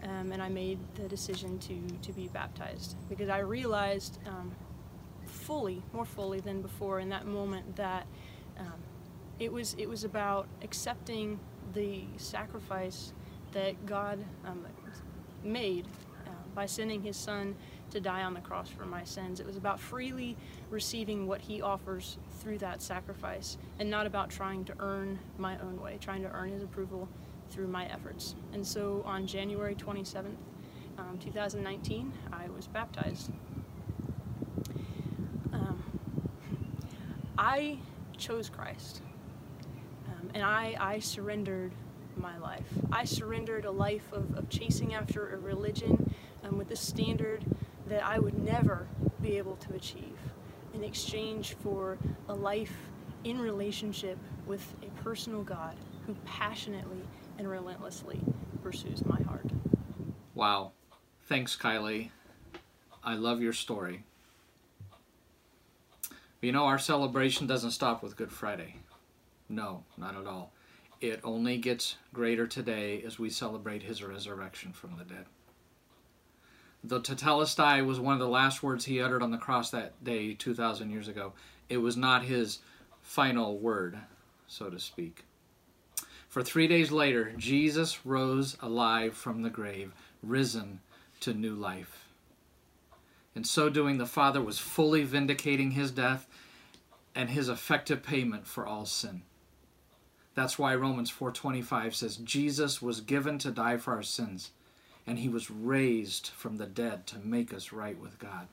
Um, 0.02 0.32
and 0.32 0.42
I 0.42 0.48
made 0.48 0.78
the 0.94 1.06
decision 1.06 1.58
to, 1.58 1.78
to 2.02 2.12
be 2.12 2.28
baptized 2.28 2.96
because 3.08 3.28
I 3.28 3.40
realized 3.40 4.18
um, 4.26 4.50
fully, 5.26 5.82
more 5.92 6.06
fully 6.06 6.40
than 6.40 6.62
before 6.62 7.00
in 7.00 7.10
that 7.10 7.26
moment 7.26 7.76
that 7.76 8.06
um, 8.58 8.80
it, 9.38 9.52
was, 9.52 9.76
it 9.78 9.88
was 9.88 10.04
about 10.04 10.48
accepting 10.62 11.38
the 11.74 12.04
sacrifice 12.16 13.12
that 13.52 13.86
God 13.86 14.24
um, 14.44 14.64
made 15.42 15.86
uh, 16.26 16.30
by 16.54 16.66
sending 16.66 17.02
his 17.02 17.16
son 17.16 17.54
to 17.90 18.00
die 18.00 18.22
on 18.22 18.34
the 18.34 18.40
cross 18.40 18.68
for 18.68 18.86
my 18.86 19.04
sins. 19.04 19.40
It 19.40 19.46
was 19.46 19.56
about 19.56 19.80
freely 19.80 20.36
receiving 20.70 21.26
what 21.26 21.40
he 21.40 21.60
offers 21.60 22.18
through 22.38 22.58
that 22.58 22.80
sacrifice 22.80 23.58
and 23.78 23.90
not 23.90 24.06
about 24.06 24.30
trying 24.30 24.64
to 24.66 24.74
earn 24.78 25.18
my 25.38 25.58
own 25.58 25.80
way, 25.80 25.98
trying 26.00 26.22
to 26.22 26.30
earn 26.32 26.50
his 26.50 26.62
approval 26.62 27.08
through 27.50 27.66
my 27.66 27.86
efforts. 27.86 28.34
And 28.52 28.64
so 28.64 29.02
on 29.04 29.26
January 29.26 29.74
27th, 29.74 30.36
um, 30.98 31.18
2019, 31.18 32.12
I 32.32 32.48
was 32.54 32.66
baptized. 32.68 33.30
Um, 35.52 35.82
I 37.36 37.78
chose 38.16 38.48
Christ. 38.48 39.02
Um, 40.08 40.30
and 40.34 40.44
I, 40.44 40.76
I 40.78 40.98
surrendered 41.00 41.72
my 42.20 42.38
life. 42.38 42.64
I 42.92 43.04
surrendered 43.04 43.64
a 43.64 43.70
life 43.70 44.12
of, 44.12 44.36
of 44.36 44.48
chasing 44.48 44.94
after 44.94 45.34
a 45.34 45.38
religion 45.38 46.14
um, 46.44 46.58
with 46.58 46.70
a 46.70 46.76
standard 46.76 47.44
that 47.88 48.04
I 48.04 48.18
would 48.18 48.38
never 48.38 48.86
be 49.20 49.38
able 49.38 49.56
to 49.56 49.74
achieve 49.74 50.16
in 50.74 50.84
exchange 50.84 51.56
for 51.62 51.98
a 52.28 52.34
life 52.34 52.74
in 53.24 53.40
relationship 53.40 54.18
with 54.46 54.74
a 54.82 55.02
personal 55.02 55.42
God 55.42 55.74
who 56.06 56.14
passionately 56.24 57.02
and 57.38 57.48
relentlessly 57.48 58.20
pursues 58.62 59.04
my 59.04 59.20
heart. 59.22 59.46
Wow. 60.34 60.72
Thanks, 61.26 61.56
Kylie. 61.56 62.10
I 63.02 63.14
love 63.14 63.40
your 63.40 63.52
story. 63.52 64.04
You 66.40 66.52
know, 66.52 66.64
our 66.64 66.78
celebration 66.78 67.46
doesn't 67.46 67.72
stop 67.72 68.02
with 68.02 68.16
Good 68.16 68.32
Friday. 68.32 68.76
No, 69.48 69.84
not 69.98 70.16
at 70.16 70.26
all. 70.26 70.52
It 71.00 71.20
only 71.24 71.56
gets 71.56 71.96
greater 72.12 72.46
today 72.46 73.02
as 73.06 73.18
we 73.18 73.30
celebrate 73.30 73.82
his 73.82 74.02
resurrection 74.02 74.72
from 74.72 74.96
the 74.98 75.04
dead. 75.04 75.24
The 76.84 77.00
tetelestai 77.00 77.84
was 77.86 77.98
one 77.98 78.14
of 78.14 78.20
the 78.20 78.28
last 78.28 78.62
words 78.62 78.84
he 78.84 79.00
uttered 79.00 79.22
on 79.22 79.30
the 79.30 79.38
cross 79.38 79.70
that 79.70 80.02
day 80.04 80.34
2,000 80.34 80.90
years 80.90 81.08
ago. 81.08 81.32
It 81.68 81.78
was 81.78 81.96
not 81.96 82.24
his 82.24 82.58
final 83.00 83.58
word, 83.58 83.98
so 84.46 84.68
to 84.68 84.78
speak. 84.78 85.24
For 86.28 86.42
three 86.42 86.68
days 86.68 86.92
later, 86.92 87.32
Jesus 87.36 88.04
rose 88.04 88.56
alive 88.60 89.14
from 89.14 89.42
the 89.42 89.50
grave, 89.50 89.92
risen 90.22 90.80
to 91.20 91.32
new 91.32 91.54
life. 91.54 92.08
In 93.34 93.44
so 93.44 93.70
doing, 93.70 93.98
the 93.98 94.06
Father 94.06 94.40
was 94.42 94.58
fully 94.58 95.02
vindicating 95.04 95.72
his 95.72 95.90
death 95.90 96.26
and 97.14 97.30
his 97.30 97.48
effective 97.48 98.02
payment 98.02 98.46
for 98.46 98.66
all 98.66 98.84
sin. 98.86 99.22
That's 100.40 100.58
why 100.58 100.74
Romans 100.74 101.10
4:25 101.10 101.94
says 101.94 102.16
Jesus 102.16 102.80
was 102.80 103.02
given 103.02 103.36
to 103.40 103.50
die 103.50 103.76
for 103.76 103.92
our 103.92 104.02
sins 104.02 104.52
and 105.06 105.18
he 105.18 105.28
was 105.28 105.50
raised 105.50 106.28
from 106.28 106.56
the 106.56 106.64
dead 106.64 107.06
to 107.08 107.18
make 107.18 107.52
us 107.52 107.72
right 107.72 107.98
with 108.00 108.18
God. 108.18 108.48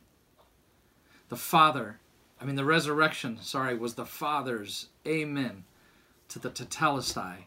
The 1.29 1.37
Father, 1.37 2.01
I 2.41 2.43
mean 2.43 2.57
the 2.57 2.65
resurrection, 2.65 3.39
sorry, 3.41 3.73
was 3.73 3.95
the 3.95 4.05
Father's 4.05 4.89
amen 5.07 5.63
to 6.27 6.39
the 6.39 6.49
tetelestai 6.49 7.45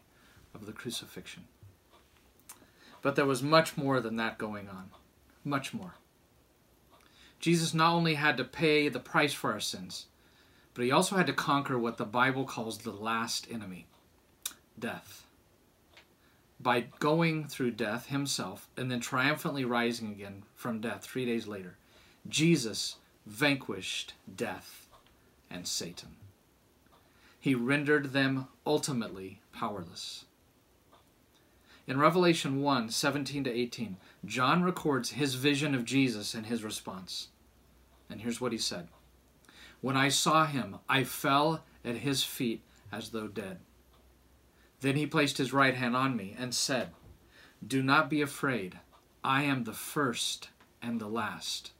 of 0.55 0.65
the 0.65 0.73
crucifixion. 0.73 1.43
But 3.03 3.15
there 3.15 3.27
was 3.27 3.43
much 3.43 3.77
more 3.77 4.01
than 4.01 4.15
that 4.15 4.39
going 4.39 4.67
on. 4.67 4.89
Much 5.43 5.71
more. 5.71 5.97
Jesus 7.39 7.75
not 7.75 7.93
only 7.93 8.15
had 8.15 8.37
to 8.37 8.43
pay 8.43 8.89
the 8.89 8.99
price 8.99 9.33
for 9.33 9.51
our 9.51 9.59
sins, 9.59 10.07
but 10.73 10.83
he 10.83 10.91
also 10.91 11.15
had 11.15 11.27
to 11.27 11.33
conquer 11.33 11.77
what 11.77 11.97
the 11.97 12.05
Bible 12.05 12.45
calls 12.45 12.79
the 12.79 12.89
last 12.89 13.45
enemy 13.51 13.85
death. 14.81 15.25
By 16.59 16.81
going 16.99 17.45
through 17.45 17.71
death 17.71 18.07
himself 18.07 18.67
and 18.75 18.91
then 18.91 18.99
triumphantly 18.99 19.63
rising 19.63 20.11
again 20.11 20.43
from 20.53 20.81
death 20.81 21.03
three 21.03 21.25
days 21.25 21.47
later, 21.47 21.77
Jesus 22.27 22.97
vanquished 23.25 24.13
death 24.35 24.87
and 25.49 25.67
Satan. 25.67 26.17
He 27.39 27.55
rendered 27.55 28.13
them 28.13 28.47
ultimately 28.65 29.41
powerless. 29.51 30.25
In 31.87 31.97
Revelation 31.97 32.61
1 32.61 32.89
17 32.89 33.45
to 33.45 33.51
18, 33.51 33.97
John 34.23 34.61
records 34.61 35.11
his 35.11 35.33
vision 35.33 35.73
of 35.73 35.83
Jesus 35.83 36.35
and 36.35 36.45
his 36.45 36.63
response. 36.63 37.29
And 38.09 38.21
here's 38.21 38.39
what 38.39 38.51
he 38.51 38.57
said 38.57 38.87
When 39.81 39.97
I 39.97 40.09
saw 40.09 40.45
him, 40.45 40.77
I 40.87 41.03
fell 41.03 41.63
at 41.83 41.97
his 41.97 42.23
feet 42.23 42.61
as 42.91 43.09
though 43.09 43.27
dead. 43.27 43.57
Then 44.81 44.95
he 44.95 45.05
placed 45.05 45.37
his 45.37 45.53
right 45.53 45.75
hand 45.75 45.95
on 45.95 46.15
me 46.15 46.35
and 46.37 46.53
said, 46.53 46.89
Do 47.65 47.81
not 47.81 48.09
be 48.09 48.21
afraid. 48.21 48.79
I 49.23 49.43
am 49.43 49.63
the 49.63 49.73
first 49.73 50.49
and 50.81 50.99
the 50.99 51.07
last. 51.07 51.71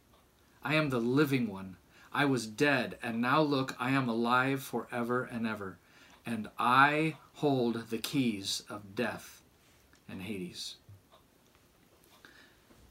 I 0.63 0.75
am 0.75 0.89
the 0.89 0.99
living 0.99 1.47
one. 1.47 1.77
I 2.13 2.25
was 2.25 2.45
dead, 2.45 2.99
and 3.01 3.19
now 3.19 3.41
look, 3.41 3.75
I 3.79 3.91
am 3.91 4.07
alive 4.07 4.61
forever 4.61 5.23
and 5.23 5.47
ever, 5.47 5.79
and 6.25 6.49
I 6.59 7.15
hold 7.35 7.89
the 7.89 7.97
keys 7.97 8.63
of 8.69 8.95
death 8.95 9.41
and 10.07 10.21
Hades. 10.21 10.75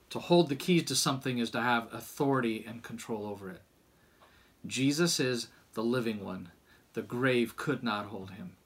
To 0.09 0.19
hold 0.19 0.49
the 0.49 0.57
keys 0.57 0.85
to 0.85 0.97
something 0.97 1.39
is 1.39 1.51
to 1.51 1.61
have 1.61 1.93
authority 1.93 2.65
and 2.67 2.83
control 2.83 3.27
over 3.27 3.51
it. 3.51 3.63
Jesus 4.67 5.21
is 5.21 5.49
the 5.75 5.85
living 5.85 6.25
one. 6.25 6.51
The 6.95 7.03
grave 7.03 7.57
could 7.57 7.85
not 7.85 8.07
hold 8.07 8.31
him. 8.31 8.57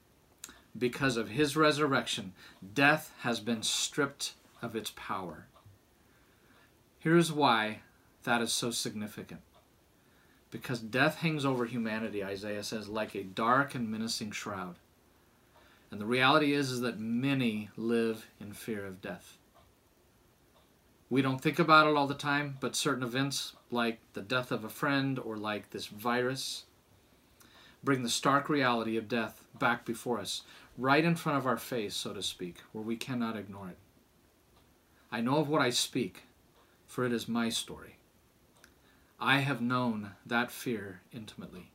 Because 0.76 1.16
of 1.16 1.30
his 1.30 1.56
resurrection, 1.56 2.32
death 2.74 3.12
has 3.20 3.40
been 3.40 3.62
stripped 3.62 4.34
of 4.60 4.74
its 4.74 4.92
power. 4.96 5.46
Here's 6.98 7.30
why 7.30 7.80
that 8.24 8.42
is 8.42 8.52
so 8.52 8.70
significant. 8.70 9.42
Because 10.50 10.80
death 10.80 11.18
hangs 11.18 11.44
over 11.44 11.66
humanity, 11.66 12.24
Isaiah 12.24 12.62
says, 12.62 12.88
like 12.88 13.14
a 13.14 13.22
dark 13.22 13.74
and 13.74 13.90
menacing 13.90 14.30
shroud. 14.30 14.76
And 15.90 16.00
the 16.00 16.06
reality 16.06 16.52
is, 16.52 16.70
is 16.70 16.80
that 16.80 16.98
many 16.98 17.70
live 17.76 18.26
in 18.40 18.52
fear 18.52 18.84
of 18.84 19.00
death. 19.00 19.36
We 21.10 21.22
don't 21.22 21.40
think 21.40 21.58
about 21.58 21.86
it 21.86 21.96
all 21.96 22.06
the 22.06 22.14
time, 22.14 22.56
but 22.60 22.74
certain 22.74 23.04
events, 23.04 23.52
like 23.70 24.00
the 24.14 24.22
death 24.22 24.50
of 24.50 24.64
a 24.64 24.68
friend 24.68 25.18
or 25.18 25.36
like 25.36 25.70
this 25.70 25.86
virus, 25.86 26.64
bring 27.84 28.02
the 28.02 28.08
stark 28.08 28.48
reality 28.48 28.96
of 28.96 29.08
death 29.08 29.44
back 29.58 29.84
before 29.84 30.18
us, 30.18 30.42
right 30.76 31.04
in 31.04 31.14
front 31.14 31.38
of 31.38 31.46
our 31.46 31.56
face, 31.56 31.94
so 31.94 32.12
to 32.12 32.22
speak, 32.22 32.58
where 32.72 32.84
we 32.84 32.96
cannot 32.96 33.36
ignore 33.36 33.68
it. 33.68 33.78
I 35.10 35.20
know 35.20 35.36
of 35.36 35.48
what 35.48 35.62
I 35.62 35.70
speak, 35.70 36.22
for 36.86 37.04
it 37.04 37.12
is 37.12 37.28
my 37.28 37.48
story. 37.48 37.98
I 39.20 39.38
have 39.38 39.60
known 39.60 40.12
that 40.26 40.50
fear 40.50 41.00
intimately. 41.12 41.70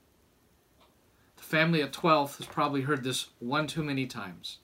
The 1.37 1.43
family 1.43 1.81
at 1.81 1.93
12th 1.93 2.37
has 2.37 2.47
probably 2.47 2.81
heard 2.81 3.03
this 3.03 3.27
one 3.39 3.65
too 3.65 3.83
many 3.83 4.05
times. 4.05 4.57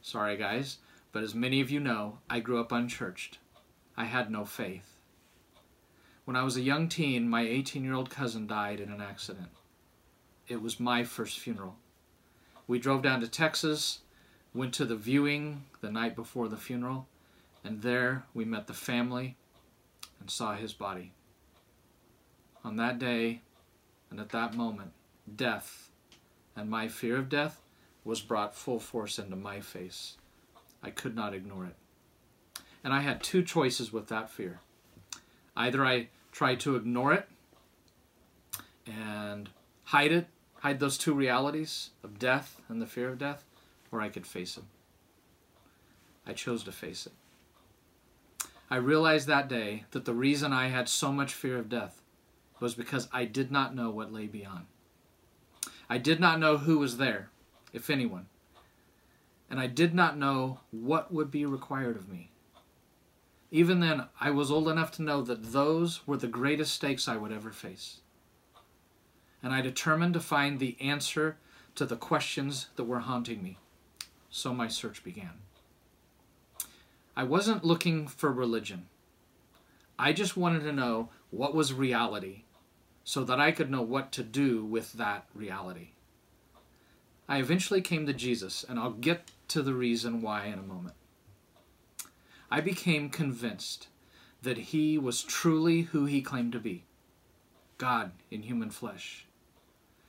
Sorry, 0.00 0.36
guys, 0.36 0.78
but 1.10 1.24
as 1.24 1.34
many 1.34 1.60
of 1.60 1.70
you 1.70 1.80
know, 1.80 2.18
I 2.30 2.40
grew 2.40 2.60
up 2.60 2.70
unchurched. 2.70 3.38
I 3.96 4.04
had 4.04 4.30
no 4.30 4.44
faith. 4.44 4.94
When 6.24 6.36
I 6.36 6.44
was 6.44 6.56
a 6.56 6.62
young 6.62 6.88
teen, 6.88 7.28
my 7.28 7.42
18 7.42 7.84
year 7.84 7.94
old 7.94 8.10
cousin 8.10 8.46
died 8.46 8.80
in 8.80 8.90
an 8.90 9.00
accident. 9.00 9.50
It 10.46 10.62
was 10.62 10.80
my 10.80 11.04
first 11.04 11.38
funeral. 11.38 11.76
We 12.66 12.78
drove 12.78 13.02
down 13.02 13.20
to 13.20 13.28
Texas, 13.28 14.00
went 14.54 14.72
to 14.74 14.84
the 14.84 14.96
viewing 14.96 15.64
the 15.80 15.90
night 15.90 16.16
before 16.16 16.48
the 16.48 16.56
funeral, 16.56 17.06
and 17.62 17.82
there 17.82 18.24
we 18.32 18.44
met 18.44 18.66
the 18.66 18.74
family 18.74 19.36
and 20.20 20.30
saw 20.30 20.54
his 20.54 20.72
body. 20.72 21.12
On 22.64 22.76
that 22.76 22.98
day 22.98 23.42
and 24.10 24.18
at 24.18 24.30
that 24.30 24.54
moment, 24.54 24.92
death 25.36 25.90
and 26.56 26.70
my 26.70 26.88
fear 26.88 27.16
of 27.16 27.28
death 27.28 27.60
was 28.04 28.20
brought 28.20 28.54
full 28.54 28.78
force 28.78 29.18
into 29.18 29.36
my 29.36 29.60
face. 29.60 30.16
I 30.82 30.90
could 30.90 31.16
not 31.16 31.34
ignore 31.34 31.64
it. 31.64 31.74
And 32.82 32.92
I 32.92 33.00
had 33.00 33.22
two 33.22 33.42
choices 33.42 33.92
with 33.92 34.08
that 34.08 34.30
fear. 34.30 34.60
Either 35.56 35.84
I 35.84 36.08
tried 36.32 36.60
to 36.60 36.76
ignore 36.76 37.12
it 37.12 37.28
and 38.86 39.48
hide 39.84 40.12
it, 40.12 40.26
hide 40.64 40.80
those 40.80 40.96
two 40.96 41.12
realities 41.12 41.90
of 42.02 42.18
death 42.18 42.58
and 42.70 42.80
the 42.80 42.86
fear 42.86 43.10
of 43.10 43.18
death, 43.18 43.44
or 43.92 44.00
I 44.00 44.08
could 44.08 44.26
face 44.26 44.56
it. 44.56 44.64
I 46.26 46.32
chose 46.32 46.64
to 46.64 46.72
face 46.72 47.06
it. 47.06 47.12
I 48.70 48.76
realized 48.76 49.28
that 49.28 49.46
day 49.46 49.84
that 49.90 50.06
the 50.06 50.14
reason 50.14 50.54
I 50.54 50.68
had 50.68 50.88
so 50.88 51.12
much 51.12 51.34
fear 51.34 51.58
of 51.58 51.68
death 51.68 52.00
was 52.60 52.74
because 52.74 53.08
I 53.12 53.26
did 53.26 53.52
not 53.52 53.74
know 53.74 53.90
what 53.90 54.10
lay 54.10 54.26
beyond. 54.26 54.64
I 55.90 55.98
did 55.98 56.18
not 56.18 56.40
know 56.40 56.56
who 56.56 56.78
was 56.78 56.96
there, 56.96 57.28
if 57.74 57.90
anyone, 57.90 58.24
and 59.50 59.60
I 59.60 59.66
did 59.66 59.94
not 59.94 60.16
know 60.16 60.60
what 60.70 61.12
would 61.12 61.30
be 61.30 61.44
required 61.44 61.96
of 61.96 62.08
me. 62.08 62.30
Even 63.50 63.80
then, 63.80 64.06
I 64.18 64.30
was 64.30 64.50
old 64.50 64.68
enough 64.68 64.92
to 64.92 65.02
know 65.02 65.20
that 65.20 65.52
those 65.52 66.06
were 66.06 66.16
the 66.16 66.26
greatest 66.26 66.72
stakes 66.72 67.06
I 67.06 67.18
would 67.18 67.32
ever 67.32 67.52
face. 67.52 68.00
And 69.44 69.52
I 69.52 69.60
determined 69.60 70.14
to 70.14 70.20
find 70.20 70.58
the 70.58 70.74
answer 70.80 71.36
to 71.74 71.84
the 71.84 71.96
questions 71.96 72.68
that 72.76 72.84
were 72.84 73.00
haunting 73.00 73.42
me. 73.42 73.58
So 74.30 74.54
my 74.54 74.68
search 74.68 75.04
began. 75.04 75.32
I 77.14 77.24
wasn't 77.24 77.62
looking 77.62 78.08
for 78.08 78.32
religion. 78.32 78.86
I 79.98 80.14
just 80.14 80.34
wanted 80.34 80.62
to 80.62 80.72
know 80.72 81.10
what 81.30 81.54
was 81.54 81.74
reality 81.74 82.44
so 83.04 83.22
that 83.24 83.38
I 83.38 83.52
could 83.52 83.70
know 83.70 83.82
what 83.82 84.12
to 84.12 84.22
do 84.22 84.64
with 84.64 84.94
that 84.94 85.26
reality. 85.34 85.90
I 87.28 87.38
eventually 87.38 87.82
came 87.82 88.06
to 88.06 88.14
Jesus, 88.14 88.64
and 88.66 88.78
I'll 88.78 88.92
get 88.92 89.30
to 89.48 89.62
the 89.62 89.74
reason 89.74 90.22
why 90.22 90.46
in 90.46 90.58
a 90.58 90.62
moment. 90.62 90.94
I 92.50 92.62
became 92.62 93.10
convinced 93.10 93.88
that 94.40 94.56
he 94.56 94.96
was 94.96 95.22
truly 95.22 95.82
who 95.82 96.06
he 96.06 96.22
claimed 96.22 96.52
to 96.52 96.60
be 96.60 96.84
God 97.76 98.12
in 98.30 98.42
human 98.42 98.70
flesh. 98.70 99.26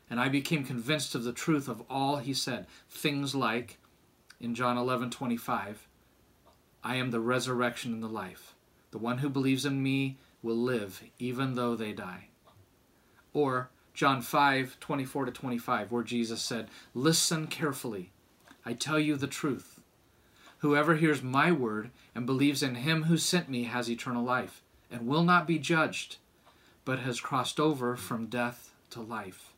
And 0.10 0.20
I 0.20 0.30
became 0.30 0.64
convinced 0.64 1.16
of 1.16 1.24
the 1.24 1.34
truth 1.34 1.68
of 1.68 1.84
all 1.90 2.18
he 2.18 2.34
said. 2.34 2.68
Things 2.90 3.34
like, 3.34 3.78
in 4.40 4.54
John 4.54 4.78
11 4.78 5.10
25, 5.10 5.88
I 6.84 6.96
am 6.96 7.12
the 7.12 7.20
resurrection 7.20 7.94
and 7.94 8.04
the 8.04 8.08
life. 8.08 8.54
The 8.92 8.98
one 8.98 9.18
who 9.18 9.30
believes 9.30 9.66
in 9.66 9.82
me 9.82 10.18
will 10.44 10.56
live 10.56 11.04
even 11.18 11.56
though 11.56 11.76
they 11.76 11.92
die. 11.92 12.28
Or 13.34 13.70
John 13.94 14.22
5 14.22 14.80
24 14.80 15.26
to 15.26 15.32
25, 15.32 15.92
where 15.92 16.04
Jesus 16.04 16.42
said, 16.42 16.68
Listen 16.94 17.48
carefully. 17.48 18.12
I 18.66 18.74
tell 18.74 19.00
you 19.00 19.16
the 19.16 19.28
truth. 19.28 19.82
Whoever 20.60 20.96
hears 20.96 21.22
my 21.24 21.52
word 21.52 21.92
and 22.14 22.26
believes 22.26 22.62
in 22.64 22.76
him 22.76 23.04
who 23.04 23.18
sent 23.18 23.50
me 23.50 23.64
has 23.64 23.90
eternal 23.90 24.24
life, 24.24 24.62
and 24.92 25.08
will 25.08 25.24
not 25.24 25.48
be 25.48 25.60
judged, 25.60 26.18
but 26.84 27.00
has 27.00 27.20
crossed 27.20 27.60
over 27.60 27.96
from 27.96 28.28
death 28.28 28.74
to 28.92 29.02
life. 29.02 29.55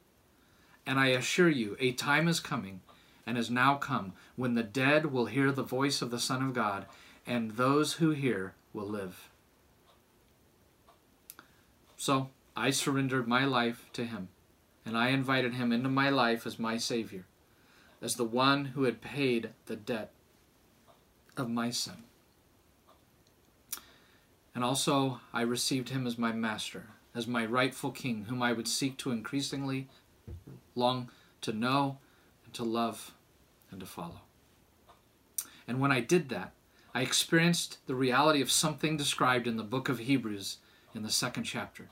And 0.87 0.97
I 0.99 1.07
assure 1.07 1.49
you, 1.49 1.75
a 1.81 1.91
time 1.91 2.29
is 2.29 2.39
coming, 2.39 2.79
and 3.25 3.35
has 3.35 3.51
now 3.51 3.75
come, 3.75 4.13
when 4.37 4.53
the 4.53 4.63
dead 4.63 5.07
will 5.07 5.25
hear 5.25 5.51
the 5.51 5.61
voice 5.61 6.01
of 6.01 6.11
the 6.11 6.19
Son 6.19 6.41
of 6.41 6.53
God, 6.53 6.85
and 7.27 7.51
those 7.51 7.93
who 7.93 8.11
hear 8.11 8.53
will 8.71 8.87
live. 8.87 9.29
So 11.97 12.29
I 12.55 12.71
surrendered 12.71 13.27
my 13.27 13.43
life 13.43 13.89
to 13.93 14.05
him, 14.05 14.29
and 14.85 14.97
I 14.97 15.09
invited 15.09 15.55
him 15.55 15.73
into 15.73 15.89
my 15.89 16.09
life 16.09 16.47
as 16.47 16.57
my 16.57 16.77
Savior, 16.77 17.25
as 18.01 18.15
the 18.15 18.23
one 18.23 18.65
who 18.65 18.83
had 18.83 19.01
paid 19.01 19.49
the 19.65 19.75
debt 19.75 20.11
of 21.35 21.49
my 21.49 21.69
sin. 21.69 22.05
And 24.55 24.63
also, 24.63 25.19
I 25.33 25.41
received 25.41 25.89
him 25.89 26.07
as 26.07 26.17
my 26.17 26.31
master, 26.31 26.87
as 27.13 27.27
my 27.27 27.45
rightful 27.45 27.91
king, 27.91 28.25
whom 28.29 28.41
I 28.41 28.53
would 28.53 28.69
seek 28.69 28.97
to 28.99 29.11
increasingly 29.11 29.89
long 30.77 31.09
to 31.41 31.51
know 31.51 31.97
and 32.45 32.53
to 32.53 32.63
love 32.63 33.13
and 33.71 33.79
to 33.79 33.85
follow. 33.85 34.21
And 35.67 35.79
when 35.79 35.91
I 35.91 35.99
did 35.99 36.29
that, 36.29 36.53
I 36.93 37.01
experienced 37.01 37.85
the 37.87 37.95
reality 37.95 38.41
of 38.41 38.49
something 38.49 38.97
described 38.97 39.47
in 39.47 39.57
the 39.57 39.63
book 39.63 39.89
of 39.89 39.99
Hebrews 39.99 40.57
in 40.95 41.03
the 41.03 41.09
second 41.09 41.43
chapter, 41.43 41.89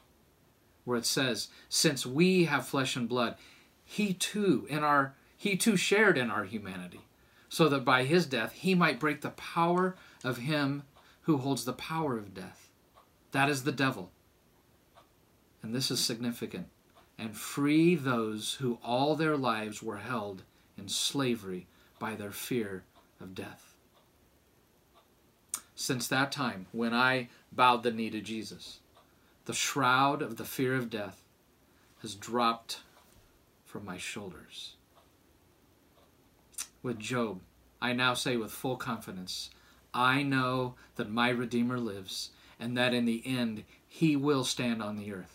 where 0.83 0.97
it 0.97 1.05
says, 1.05 1.49
Since 1.69 2.05
we 2.05 2.45
have 2.45 2.65
flesh 2.67 2.95
and 2.95 3.07
blood, 3.07 3.35
he 3.83 4.13
too 4.13 4.65
in 4.69 4.83
our 4.83 5.13
he 5.37 5.57
too 5.57 5.77
shared 5.77 6.17
in 6.17 6.31
our 6.31 6.45
humanity 6.45 7.01
so 7.49 7.69
that 7.69 7.85
by 7.85 8.03
his 8.03 8.25
death 8.25 8.53
he 8.53 8.73
might 8.73 8.99
break 8.99 9.21
the 9.21 9.29
power 9.29 9.95
of 10.23 10.37
him 10.37 10.83
who 11.21 11.37
holds 11.37 11.65
the 11.65 11.73
power 11.73 12.17
of 12.17 12.33
death. 12.33 12.69
That 13.31 13.49
is 13.49 13.63
the 13.63 13.71
devil. 13.71 14.11
And 15.61 15.73
this 15.73 15.91
is 15.91 15.99
significant. 15.99 16.67
And 17.17 17.35
free 17.35 17.95
those 17.95 18.55
who 18.55 18.77
all 18.83 19.15
their 19.15 19.37
lives 19.37 19.81
were 19.81 19.97
held 19.97 20.43
in 20.77 20.89
slavery 20.89 21.67
by 21.97 22.15
their 22.15 22.31
fear 22.31 22.83
of 23.21 23.33
death. 23.33 23.73
Since 25.75 26.07
that 26.07 26.31
time, 26.31 26.67
when 26.71 26.93
I 26.93 27.29
bowed 27.51 27.83
the 27.83 27.91
knee 27.91 28.09
to 28.09 28.21
Jesus, 28.21 28.79
the 29.45 29.53
shroud 29.53 30.21
of 30.21 30.37
the 30.37 30.45
fear 30.45 30.75
of 30.75 30.89
death 30.89 31.21
has 32.01 32.15
dropped 32.15 32.79
from 33.65 33.85
my 33.85 33.97
shoulders 33.97 34.75
with 36.85 36.99
Job, 36.99 37.41
I 37.81 37.93
now 37.93 38.13
say 38.13 38.37
with 38.37 38.51
full 38.51 38.77
confidence, 38.77 39.49
I 39.91 40.21
know 40.21 40.75
that 40.97 41.09
my 41.09 41.29
Redeemer 41.29 41.79
lives, 41.79 42.29
and 42.59 42.77
that 42.77 42.93
in 42.93 43.05
the 43.05 43.23
end 43.25 43.63
he 43.87 44.15
will 44.15 44.43
stand 44.43 44.83
on 44.83 44.95
the 44.95 45.11
earth. 45.11 45.34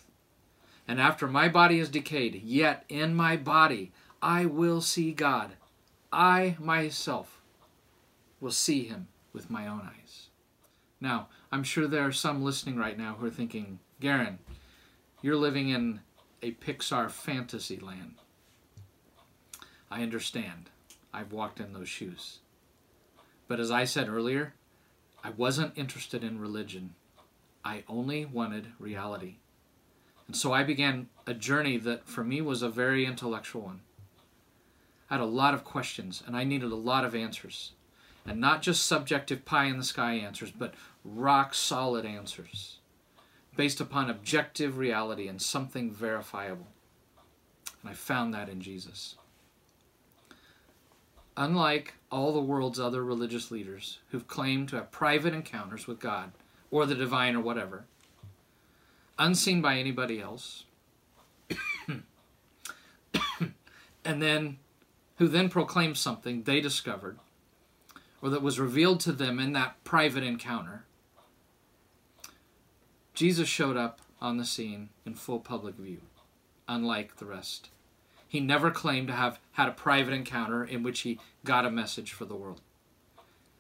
And 0.91 1.01
after 1.01 1.29
my 1.29 1.49
body 1.49 1.79
is 1.79 1.89
decayed, 1.89 2.43
yet 2.43 2.85
in 2.89 3.15
my 3.15 3.37
body 3.37 3.93
I 4.21 4.47
will 4.47 4.81
see 4.81 5.13
God. 5.13 5.53
I 6.13 6.57
myself 6.59 7.41
will 8.41 8.51
see 8.51 8.87
him 8.87 9.07
with 9.33 9.49
my 9.49 9.69
own 9.69 9.83
eyes. 9.83 10.31
Now, 11.01 11.29
I'm 11.53 11.63
sure 11.63 11.87
there 11.87 12.05
are 12.05 12.11
some 12.11 12.43
listening 12.43 12.77
right 12.77 12.99
now 12.99 13.15
who 13.15 13.27
are 13.27 13.31
thinking, 13.31 13.79
Garen, 14.01 14.41
you're 15.23 15.37
living 15.37 15.69
in 15.69 16.01
a 16.43 16.51
Pixar 16.55 17.09
fantasy 17.09 17.77
land. 17.77 18.17
I 19.93 20.03
understand. 20.03 20.71
I've 21.15 21.33
walked 21.33 21.61
in 21.61 21.73
those 21.73 21.89
shoes. 21.89 22.41
But 23.47 23.61
as 23.61 23.71
I 23.71 23.85
said 23.85 24.09
earlier, 24.09 24.55
I 25.23 25.31
wasn't 25.31 25.79
interested 25.79 26.25
in 26.25 26.41
religion. 26.41 26.95
I 27.65 27.85
only 27.87 28.25
wanted 28.25 28.73
reality. 28.81 29.37
And 30.31 30.37
so 30.37 30.53
I 30.53 30.63
began 30.63 31.09
a 31.27 31.35
journey 31.35 31.77
that 31.79 32.07
for 32.07 32.23
me 32.23 32.41
was 32.41 32.63
a 32.63 32.69
very 32.69 33.05
intellectual 33.05 33.63
one. 33.63 33.81
I 35.11 35.15
had 35.15 35.21
a 35.21 35.25
lot 35.25 35.55
of 35.55 35.65
questions 35.65 36.23
and 36.25 36.37
I 36.37 36.45
needed 36.45 36.71
a 36.71 36.77
lot 36.77 37.05
of 37.05 37.17
answers. 37.17 37.73
And 38.25 38.41
not 38.41 38.63
just 38.63 38.87
subjective 38.87 39.45
pie 39.45 39.65
in 39.65 39.77
the 39.77 39.83
sky 39.83 40.13
answers, 40.13 40.53
but 40.53 40.75
rock 41.05 41.53
solid 41.53 42.07
answers 42.07 42.79
based 43.57 43.81
upon 43.81 44.09
objective 44.09 44.79
reality 44.79 45.27
and 45.27 45.43
something 45.43 45.91
verifiable. 45.91 46.69
And 47.83 47.91
I 47.91 47.95
found 47.95 48.33
that 48.33 48.49
in 48.49 48.61
Jesus. 48.61 49.17
Unlike 51.37 51.95
all 52.13 52.33
the 52.33 52.41
world's 52.41 52.79
other 52.79 53.03
religious 53.03 53.51
leaders 53.51 53.99
who've 54.11 54.29
claimed 54.29 54.69
to 54.69 54.77
have 54.77 54.93
private 54.93 55.35
encounters 55.35 55.89
with 55.89 55.99
God 55.99 56.31
or 56.71 56.87
the 56.87 56.95
divine 56.95 57.35
or 57.35 57.41
whatever, 57.41 57.87
unseen 59.21 59.63
by 59.63 59.77
anybody 59.77 60.21
else, 60.21 60.65
and 64.05 64.21
then 64.21 64.59
who 65.19 65.29
then 65.29 65.49
proclaimed 65.49 65.97
something 65.97 66.43
they 66.43 66.61
discovered 66.61 67.19
or 68.23 68.31
that 68.31 68.43
was 68.43 68.59
revealed 68.59 69.01
to 69.01 69.13
them 69.13 69.39
in 69.39 69.53
that 69.53 69.83
private 69.85 70.25
encounter, 70.25 70.85
Jesus 73.15 73.49
showed 73.49 73.77
up 73.77 74.01
on 74.21 74.37
the 74.37 74.45
scene 74.45 74.91
in 75.07 75.15
full 75.15 75.41
public 75.41 75.77
view, 75.77 76.01
unlike 76.69 77.17
the 77.17 77.27
rest. 77.27 77.69
He 78.29 78.41
never 78.41 78.71
claimed 78.71 79.09
to 79.09 79.15
have 79.15 79.39
had 79.53 79.69
a 79.69 79.73
private 79.73 80.15
encounter 80.15 80.65
in 80.65 80.83
which 80.83 81.01
he 81.01 81.19
got 81.45 81.67
a 81.67 81.71
message 81.71 82.13
for 82.13 82.25
the 82.25 82.37
world. 82.37 82.61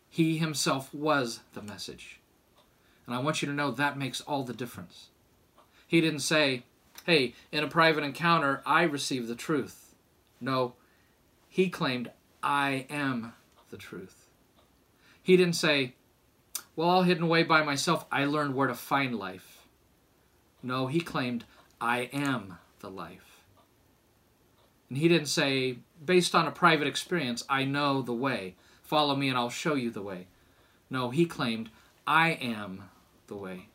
He 0.08 0.38
himself 0.38 0.92
was 0.94 1.40
the 1.54 1.62
message. 1.62 2.20
And 3.06 3.14
I 3.14 3.18
want 3.18 3.42
you 3.42 3.48
to 3.48 3.54
know 3.54 3.70
that 3.70 3.98
makes 3.98 4.20
all 4.20 4.44
the 4.44 4.52
difference. 4.52 5.08
He 5.90 6.00
didn't 6.00 6.20
say, 6.20 6.62
hey, 7.04 7.34
in 7.50 7.64
a 7.64 7.66
private 7.66 8.04
encounter, 8.04 8.62
I 8.64 8.84
received 8.84 9.26
the 9.26 9.34
truth. 9.34 9.96
No, 10.40 10.74
he 11.48 11.68
claimed, 11.68 12.12
I 12.44 12.86
am 12.88 13.32
the 13.70 13.76
truth. 13.76 14.28
He 15.20 15.36
didn't 15.36 15.56
say, 15.56 15.94
well, 16.76 16.88
all 16.88 17.02
hidden 17.02 17.24
away 17.24 17.42
by 17.42 17.64
myself, 17.64 18.06
I 18.12 18.24
learned 18.24 18.54
where 18.54 18.68
to 18.68 18.74
find 18.76 19.16
life. 19.16 19.66
No, 20.62 20.86
he 20.86 21.00
claimed, 21.00 21.42
I 21.80 22.08
am 22.12 22.58
the 22.78 22.88
life. 22.88 23.42
And 24.88 24.96
he 24.96 25.08
didn't 25.08 25.26
say, 25.26 25.78
based 26.04 26.36
on 26.36 26.46
a 26.46 26.52
private 26.52 26.86
experience, 26.86 27.42
I 27.48 27.64
know 27.64 28.00
the 28.00 28.12
way. 28.12 28.54
Follow 28.84 29.16
me 29.16 29.28
and 29.28 29.36
I'll 29.36 29.50
show 29.50 29.74
you 29.74 29.90
the 29.90 30.02
way. 30.02 30.28
No, 30.88 31.10
he 31.10 31.26
claimed, 31.26 31.68
I 32.06 32.30
am 32.34 32.84
the 33.26 33.34
way. 33.34 33.69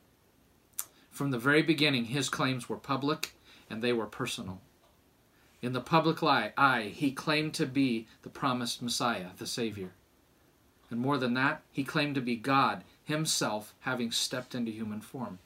From 1.15 1.31
the 1.31 1.39
very 1.39 1.61
beginning, 1.61 2.07
his 2.07 2.27
claims 2.27 2.67
were 2.67 2.75
public 2.75 3.35
and 3.69 3.81
they 3.81 3.93
were 3.93 4.05
personal. 4.05 4.59
In 5.61 5.71
the 5.71 5.79
public 5.79 6.21
eye, 6.21 6.91
he 6.93 7.13
claimed 7.13 7.53
to 7.53 7.65
be 7.65 8.05
the 8.23 8.29
promised 8.29 8.81
Messiah, 8.81 9.27
the 9.37 9.47
Savior. 9.47 9.91
And 10.89 10.99
more 10.99 11.17
than 11.17 11.33
that, 11.35 11.61
he 11.71 11.85
claimed 11.85 12.15
to 12.15 12.21
be 12.21 12.35
God 12.35 12.83
himself 13.01 13.73
having 13.79 14.11
stepped 14.11 14.53
into 14.53 14.73
human 14.73 14.99
form. 14.99 15.39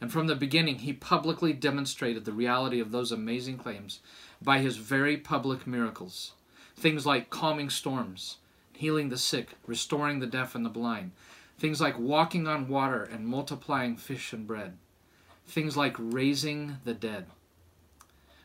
And 0.00 0.12
from 0.12 0.28
the 0.28 0.36
beginning, 0.36 0.78
he 0.78 0.92
publicly 0.92 1.52
demonstrated 1.52 2.24
the 2.24 2.30
reality 2.30 2.78
of 2.78 2.92
those 2.92 3.10
amazing 3.10 3.58
claims 3.58 3.98
by 4.40 4.60
his 4.60 4.76
very 4.76 5.16
public 5.16 5.66
miracles. 5.66 6.34
Things 6.76 7.04
like 7.04 7.30
calming 7.30 7.68
storms, 7.68 8.36
healing 8.74 9.08
the 9.08 9.18
sick, 9.18 9.56
restoring 9.66 10.20
the 10.20 10.26
deaf 10.28 10.54
and 10.54 10.64
the 10.64 10.70
blind. 10.70 11.10
Things 11.62 11.80
like 11.80 11.96
walking 11.96 12.48
on 12.48 12.66
water 12.66 13.04
and 13.04 13.24
multiplying 13.24 13.96
fish 13.96 14.32
and 14.32 14.48
bread. 14.48 14.78
Things 15.46 15.76
like 15.76 15.94
raising 15.96 16.78
the 16.82 16.92
dead. 16.92 17.26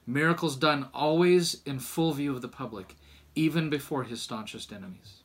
Miracles 0.06 0.56
done 0.56 0.90
always 0.94 1.64
in 1.66 1.80
full 1.80 2.14
view 2.14 2.36
of 2.36 2.44
the 2.44 2.48
public, 2.48 2.96
even 3.34 3.72
before 3.72 4.04
his 4.04 4.22
staunchest 4.22 4.72
enemies. 4.72 5.24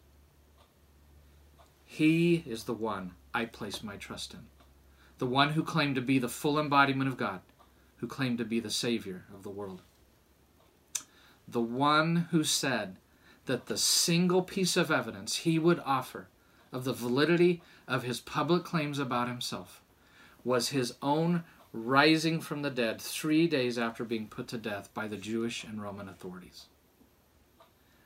He 1.84 2.42
is 2.46 2.64
the 2.64 2.72
one 2.72 3.12
I 3.34 3.44
place 3.44 3.82
my 3.82 3.96
trust 3.96 4.32
in. 4.32 4.46
The 5.18 5.26
one 5.26 5.50
who 5.50 5.62
claimed 5.62 5.96
to 5.96 6.00
be 6.00 6.18
the 6.18 6.30
full 6.30 6.58
embodiment 6.58 7.08
of 7.08 7.18
God, 7.18 7.42
who 7.98 8.06
claimed 8.06 8.38
to 8.38 8.46
be 8.46 8.58
the 8.58 8.70
Savior 8.70 9.26
of 9.34 9.42
the 9.42 9.50
world. 9.50 9.82
The 11.46 11.60
one 11.60 12.28
who 12.30 12.42
said 12.42 12.96
that 13.44 13.66
the 13.66 13.76
single 13.76 14.40
piece 14.40 14.78
of 14.78 14.90
evidence 14.90 15.36
he 15.36 15.58
would 15.58 15.80
offer 15.84 16.28
of 16.72 16.84
the 16.84 16.92
validity 16.92 17.62
of 17.86 18.02
his 18.02 18.20
public 18.20 18.64
claims 18.64 18.98
about 18.98 19.28
himself 19.28 19.82
was 20.44 20.70
his 20.70 20.94
own 21.02 21.44
rising 21.72 22.40
from 22.40 22.62
the 22.62 22.70
dead 22.70 23.00
three 23.00 23.46
days 23.46 23.78
after 23.78 24.04
being 24.04 24.26
put 24.26 24.48
to 24.48 24.58
death 24.58 24.92
by 24.92 25.06
the 25.06 25.16
Jewish 25.16 25.64
and 25.64 25.82
Roman 25.82 26.08
authorities. 26.08 26.66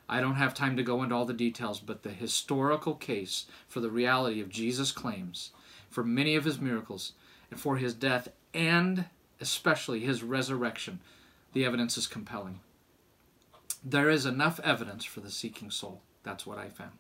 I 0.08 0.20
don't 0.20 0.36
have 0.36 0.54
time 0.54 0.76
to 0.76 0.84
go 0.84 1.02
into 1.02 1.14
all 1.14 1.24
the 1.24 1.32
details, 1.32 1.80
but 1.80 2.02
the 2.02 2.10
historical 2.10 2.94
case 2.94 3.46
for 3.66 3.80
the 3.80 3.90
reality 3.90 4.40
of 4.40 4.48
Jesus' 4.48 4.92
claims, 4.92 5.50
for 5.90 6.04
many 6.04 6.36
of 6.36 6.44
his 6.44 6.60
miracles, 6.60 7.12
and 7.50 7.58
for 7.58 7.76
his 7.76 7.92
death, 7.92 8.28
and 8.54 9.06
especially 9.40 10.00
his 10.00 10.22
resurrection, 10.22 11.00
the 11.52 11.64
evidence 11.64 11.96
is 11.96 12.06
compelling. 12.06 12.60
There 13.84 14.10
is 14.10 14.26
enough 14.26 14.60
evidence 14.60 15.04
for 15.04 15.20
the 15.20 15.30
seeking 15.30 15.70
soul. 15.70 16.02
That's 16.22 16.46
what 16.46 16.58
I 16.58 16.68
found. 16.68 16.92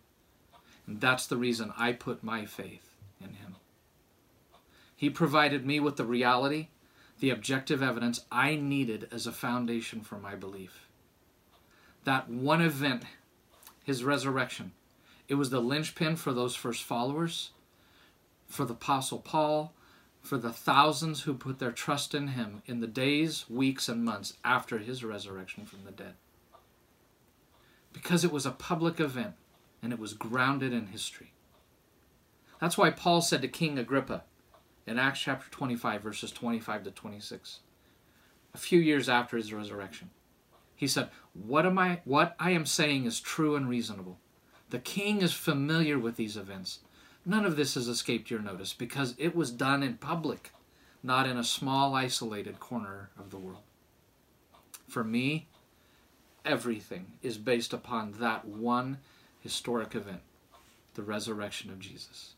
And 0.86 1.00
that's 1.00 1.26
the 1.26 1.36
reason 1.36 1.72
I 1.76 1.92
put 1.92 2.22
my 2.22 2.44
faith 2.44 2.96
in 3.20 3.34
him. 3.34 3.56
He 4.94 5.10
provided 5.10 5.66
me 5.66 5.80
with 5.80 5.96
the 5.96 6.04
reality, 6.04 6.68
the 7.20 7.30
objective 7.30 7.82
evidence 7.82 8.24
I 8.30 8.56
needed 8.56 9.08
as 9.10 9.26
a 9.26 9.32
foundation 9.32 10.00
for 10.00 10.18
my 10.18 10.34
belief 10.34 10.86
that 12.06 12.30
one 12.30 12.62
event, 12.62 13.02
his 13.84 14.04
resurrection, 14.04 14.72
it 15.28 15.34
was 15.34 15.50
the 15.50 15.60
linchpin 15.60 16.14
for 16.14 16.32
those 16.32 16.54
first 16.54 16.84
followers, 16.84 17.50
for 18.46 18.64
the 18.64 18.74
Apostle 18.74 19.18
Paul, 19.18 19.74
for 20.22 20.38
the 20.38 20.52
thousands 20.52 21.22
who 21.22 21.34
put 21.34 21.58
their 21.58 21.72
trust 21.72 22.14
in 22.14 22.28
him 22.28 22.62
in 22.64 22.80
the 22.80 22.86
days, 22.86 23.44
weeks, 23.50 23.88
and 23.88 24.04
months 24.04 24.34
after 24.44 24.78
his 24.78 25.02
resurrection 25.02 25.66
from 25.66 25.80
the 25.84 25.90
dead. 25.90 26.14
Because 27.92 28.24
it 28.24 28.32
was 28.32 28.46
a 28.46 28.52
public 28.52 29.00
event 29.00 29.34
and 29.82 29.92
it 29.92 29.98
was 29.98 30.14
grounded 30.14 30.72
in 30.72 30.86
history. 30.86 31.32
That's 32.60 32.78
why 32.78 32.90
Paul 32.90 33.20
said 33.20 33.42
to 33.42 33.48
King 33.48 33.78
Agrippa 33.78 34.24
in 34.86 34.98
Acts 34.98 35.20
chapter 35.20 35.50
25, 35.50 36.02
verses 36.02 36.32
25 36.32 36.84
to 36.84 36.90
26, 36.90 37.60
a 38.54 38.58
few 38.58 38.78
years 38.78 39.08
after 39.08 39.36
his 39.36 39.52
resurrection. 39.52 40.10
He 40.74 40.86
said, 40.86 41.10
what, 41.32 41.66
am 41.66 41.78
I, 41.78 42.00
what 42.04 42.36
I 42.38 42.50
am 42.50 42.66
saying 42.66 43.06
is 43.06 43.20
true 43.20 43.56
and 43.56 43.68
reasonable. 43.68 44.18
The 44.70 44.78
king 44.78 45.22
is 45.22 45.32
familiar 45.32 45.98
with 45.98 46.16
these 46.16 46.36
events. 46.36 46.80
None 47.24 47.44
of 47.44 47.56
this 47.56 47.74
has 47.74 47.88
escaped 47.88 48.30
your 48.30 48.40
notice 48.40 48.72
because 48.72 49.14
it 49.18 49.34
was 49.34 49.50
done 49.50 49.82
in 49.82 49.94
public, 49.94 50.52
not 51.02 51.28
in 51.28 51.36
a 51.36 51.44
small, 51.44 51.94
isolated 51.94 52.60
corner 52.60 53.10
of 53.18 53.30
the 53.30 53.38
world. 53.38 53.62
For 54.88 55.02
me, 55.02 55.48
everything 56.44 57.14
is 57.22 57.38
based 57.38 57.72
upon 57.72 58.12
that 58.20 58.44
one 58.44 58.98
historic 59.46 59.94
event 59.94 60.22
the 60.94 61.02
resurrection 61.02 61.70
of 61.70 61.78
Jesus. 61.78 62.34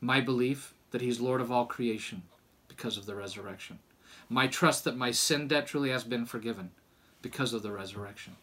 My 0.00 0.22
belief 0.22 0.72
that 0.90 1.02
He's 1.02 1.20
Lord 1.20 1.42
of 1.42 1.52
all 1.52 1.66
creation 1.66 2.22
because 2.66 2.96
of 2.96 3.04
the 3.04 3.14
resurrection. 3.14 3.78
My 4.30 4.46
trust 4.46 4.84
that 4.84 4.96
my 4.96 5.10
sin 5.10 5.48
debt 5.48 5.66
truly 5.66 5.90
has 5.90 6.02
been 6.02 6.24
forgiven 6.24 6.70
because 7.20 7.52
of 7.52 7.62
the 7.62 7.72
resurrection. 7.72 8.36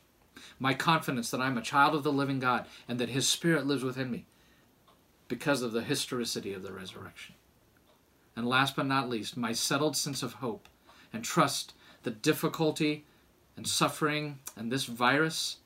My 0.60 0.76
confidence 0.76 1.32
that 1.32 1.42
I'm 1.42 1.58
a 1.58 1.64
child 1.64 1.96
of 1.96 2.04
the 2.04 2.12
living 2.12 2.40
God 2.40 2.68
and 2.88 3.00
that 3.00 3.10
His 3.10 3.28
Spirit 3.28 3.66
lives 3.66 3.84
within 3.84 4.12
me 4.12 4.26
because 5.28 5.64
of 5.64 5.72
the 5.72 5.82
historicity 5.82 6.54
of 6.54 6.62
the 6.62 6.74
resurrection. 6.74 7.34
And 8.36 8.48
last 8.48 8.76
but 8.76 8.86
not 8.86 9.10
least, 9.10 9.38
my 9.38 9.54
settled 9.54 9.98
sense 9.98 10.22
of 10.22 10.34
hope 10.34 10.70
and 11.12 11.24
trust 11.24 11.74
that 12.04 12.22
difficulty 12.22 13.06
and 13.58 13.68
suffering 13.68 14.38
and 14.56 14.72
this 14.72 14.86
virus, 14.86 15.58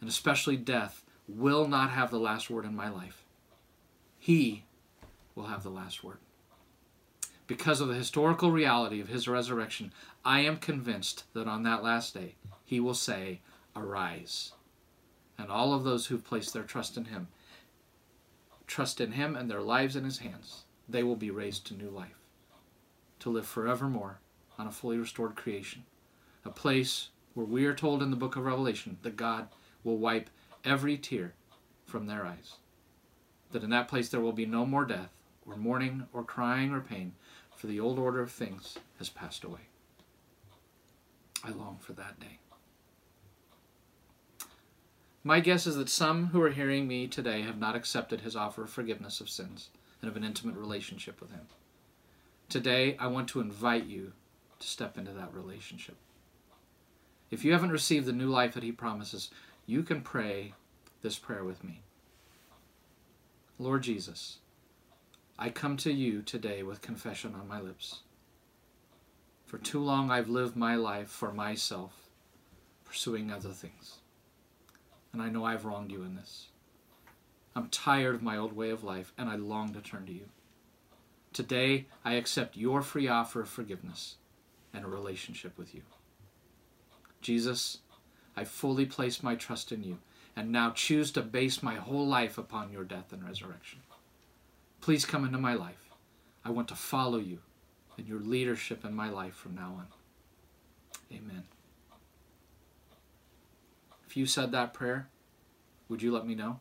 and 0.00 0.08
especially 0.08 0.56
death, 0.56 1.03
will 1.28 1.66
not 1.66 1.90
have 1.90 2.10
the 2.10 2.18
last 2.18 2.50
word 2.50 2.64
in 2.64 2.76
my 2.76 2.88
life. 2.88 3.24
He 4.18 4.64
will 5.34 5.46
have 5.46 5.62
the 5.62 5.70
last 5.70 6.04
word. 6.04 6.18
Because 7.46 7.80
of 7.80 7.88
the 7.88 7.94
historical 7.94 8.50
reality 8.50 9.00
of 9.00 9.08
his 9.08 9.28
resurrection, 9.28 9.92
I 10.24 10.40
am 10.40 10.56
convinced 10.56 11.24
that 11.34 11.46
on 11.46 11.62
that 11.64 11.82
last 11.82 12.14
day, 12.14 12.36
he 12.64 12.80
will 12.80 12.94
say, 12.94 13.40
Arise. 13.76 14.52
And 15.36 15.50
all 15.50 15.74
of 15.74 15.84
those 15.84 16.06
who've 16.06 16.24
placed 16.24 16.54
their 16.54 16.62
trust 16.62 16.96
in 16.96 17.06
him, 17.06 17.28
trust 18.66 19.00
in 19.00 19.12
him 19.12 19.36
and 19.36 19.50
their 19.50 19.60
lives 19.60 19.96
in 19.96 20.04
his 20.04 20.18
hands, 20.18 20.62
they 20.88 21.02
will 21.02 21.16
be 21.16 21.30
raised 21.30 21.66
to 21.66 21.74
new 21.74 21.90
life, 21.90 22.18
to 23.18 23.30
live 23.30 23.46
forevermore 23.46 24.20
on 24.58 24.66
a 24.66 24.72
fully 24.72 24.96
restored 24.96 25.34
creation, 25.34 25.84
a 26.44 26.50
place 26.50 27.08
where 27.34 27.46
we 27.46 27.66
are 27.66 27.74
told 27.74 28.02
in 28.02 28.10
the 28.10 28.16
book 28.16 28.36
of 28.36 28.44
Revelation 28.44 28.96
that 29.02 29.16
God 29.16 29.48
will 29.82 29.98
wipe 29.98 30.30
every 30.64 30.96
tear 30.96 31.34
from 31.84 32.06
their 32.06 32.24
eyes. 32.24 32.54
That 33.52 33.62
in 33.62 33.70
that 33.70 33.88
place 33.88 34.08
there 34.08 34.20
will 34.20 34.32
be 34.32 34.46
no 34.46 34.66
more 34.66 34.84
death, 34.84 35.10
or 35.46 35.56
mourning, 35.56 36.06
or 36.12 36.24
crying, 36.24 36.72
or 36.72 36.80
pain, 36.80 37.12
for 37.56 37.66
the 37.66 37.80
old 37.80 37.98
order 37.98 38.20
of 38.20 38.32
things 38.32 38.78
has 38.98 39.08
passed 39.08 39.44
away. 39.44 39.60
I 41.44 41.50
long 41.50 41.78
for 41.80 41.92
that 41.92 42.18
day. 42.18 42.38
My 45.22 45.40
guess 45.40 45.66
is 45.66 45.76
that 45.76 45.88
some 45.88 46.26
who 46.26 46.42
are 46.42 46.50
hearing 46.50 46.86
me 46.86 47.06
today 47.06 47.42
have 47.42 47.58
not 47.58 47.76
accepted 47.76 48.20
his 48.20 48.36
offer 48.36 48.64
of 48.64 48.70
forgiveness 48.70 49.20
of 49.20 49.30
sins 49.30 49.70
and 50.02 50.10
of 50.10 50.16
an 50.16 50.24
intimate 50.24 50.56
relationship 50.56 51.20
with 51.20 51.30
him. 51.30 51.46
Today, 52.50 52.96
I 52.98 53.06
want 53.06 53.28
to 53.28 53.40
invite 53.40 53.86
you 53.86 54.12
to 54.58 54.66
step 54.66 54.98
into 54.98 55.12
that 55.12 55.32
relationship. 55.32 55.96
If 57.30 57.42
you 57.42 57.52
haven't 57.52 57.72
received 57.72 58.04
the 58.06 58.12
new 58.12 58.28
life 58.28 58.52
that 58.52 58.62
he 58.62 58.70
promises, 58.70 59.30
you 59.66 59.82
can 59.82 60.00
pray 60.00 60.54
this 61.02 61.18
prayer 61.18 61.44
with 61.44 61.62
me. 61.64 61.82
Lord 63.58 63.82
Jesus, 63.82 64.38
I 65.38 65.50
come 65.50 65.76
to 65.78 65.92
you 65.92 66.22
today 66.22 66.62
with 66.62 66.82
confession 66.82 67.34
on 67.34 67.48
my 67.48 67.60
lips. 67.60 68.00
For 69.46 69.58
too 69.58 69.80
long 69.80 70.10
I've 70.10 70.28
lived 70.28 70.56
my 70.56 70.74
life 70.74 71.08
for 71.08 71.32
myself, 71.32 72.08
pursuing 72.84 73.30
other 73.30 73.50
things 73.50 73.98
and 75.14 75.22
I 75.22 75.28
know 75.30 75.44
I've 75.44 75.64
wronged 75.64 75.92
you 75.92 76.02
in 76.02 76.16
this. 76.16 76.48
I'm 77.54 77.68
tired 77.68 78.16
of 78.16 78.22
my 78.22 78.36
old 78.36 78.52
way 78.52 78.70
of 78.70 78.82
life, 78.82 79.12
and 79.16 79.30
I 79.30 79.36
long 79.36 79.72
to 79.72 79.80
turn 79.80 80.06
to 80.06 80.12
you. 80.12 80.28
Today, 81.32 81.86
I 82.04 82.14
accept 82.14 82.56
your 82.56 82.82
free 82.82 83.06
offer 83.06 83.42
of 83.42 83.48
forgiveness 83.48 84.16
and 84.74 84.84
a 84.84 84.88
relationship 84.88 85.56
with 85.56 85.72
you. 85.72 85.82
Jesus, 87.20 87.78
I 88.36 88.44
fully 88.44 88.86
place 88.86 89.22
my 89.22 89.34
trust 89.34 89.72
in 89.72 89.84
you 89.84 89.98
and 90.36 90.50
now 90.50 90.70
choose 90.70 91.10
to 91.12 91.22
base 91.22 91.62
my 91.62 91.76
whole 91.76 92.06
life 92.06 92.38
upon 92.38 92.72
your 92.72 92.84
death 92.84 93.12
and 93.12 93.24
resurrection. 93.24 93.80
Please 94.80 95.04
come 95.04 95.24
into 95.24 95.38
my 95.38 95.54
life. 95.54 95.90
I 96.44 96.50
want 96.50 96.68
to 96.68 96.74
follow 96.74 97.18
you 97.18 97.38
and 97.96 98.06
your 98.06 98.20
leadership 98.20 98.84
in 98.84 98.94
my 98.94 99.08
life 99.08 99.34
from 99.34 99.54
now 99.54 99.76
on. 99.78 99.86
Amen. 101.12 101.44
If 104.06 104.16
you 104.16 104.26
said 104.26 104.52
that 104.52 104.74
prayer, 104.74 105.08
would 105.88 106.02
you 106.02 106.12
let 106.12 106.26
me 106.26 106.34
know? 106.34 106.60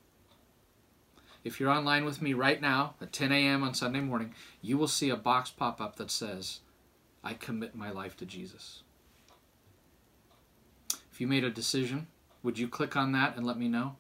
If 1.43 1.59
you're 1.59 1.69
online 1.69 2.05
with 2.05 2.21
me 2.21 2.33
right 2.33 2.61
now 2.61 2.93
at 3.01 3.11
10 3.11 3.31
a.m. 3.31 3.63
on 3.63 3.73
Sunday 3.73 3.99
morning, 3.99 4.33
you 4.61 4.77
will 4.77 4.87
see 4.87 5.09
a 5.09 5.17
box 5.17 5.49
pop 5.49 5.81
up 5.81 5.97
that 5.97 6.09
says, 6.09 6.61
I 7.23 7.33
commit 7.33 7.75
my 7.75 7.91
life 7.91 8.15
to 8.17 8.25
Jesus. 8.25 8.83
If 11.13 11.21
you 11.21 11.27
made 11.27 11.43
a 11.43 11.51
decision, 11.51 12.07
would 12.41 12.57
you 12.57 12.67
click 12.67 12.95
on 12.95 13.11
that 13.11 13.37
and 13.37 13.45
let 13.45 13.59
me 13.59 13.67
know? 13.67 13.97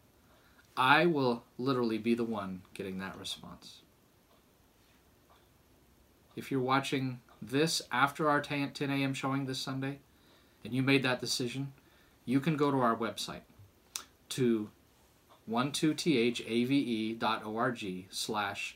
I 0.75 1.05
will 1.05 1.43
literally 1.59 1.99
be 1.99 2.15
the 2.15 2.23
one 2.23 2.63
getting 2.73 2.97
that 2.99 3.19
response. 3.19 3.81
If 6.35 6.49
you're 6.49 6.59
watching 6.59 7.19
this 7.39 7.83
after 7.91 8.27
our 8.27 8.41
10 8.41 8.73
a.m. 8.79 9.13
showing 9.13 9.45
this 9.45 9.59
Sunday 9.59 9.99
and 10.63 10.73
you 10.73 10.81
made 10.81 11.03
that 11.03 11.21
decision, 11.21 11.73
you 12.25 12.39
can 12.39 12.57
go 12.57 12.71
to 12.71 12.79
our 12.79 12.95
website 12.95 13.41
to 14.29 14.71
12thave.org 15.47 18.05
slash 18.09 18.75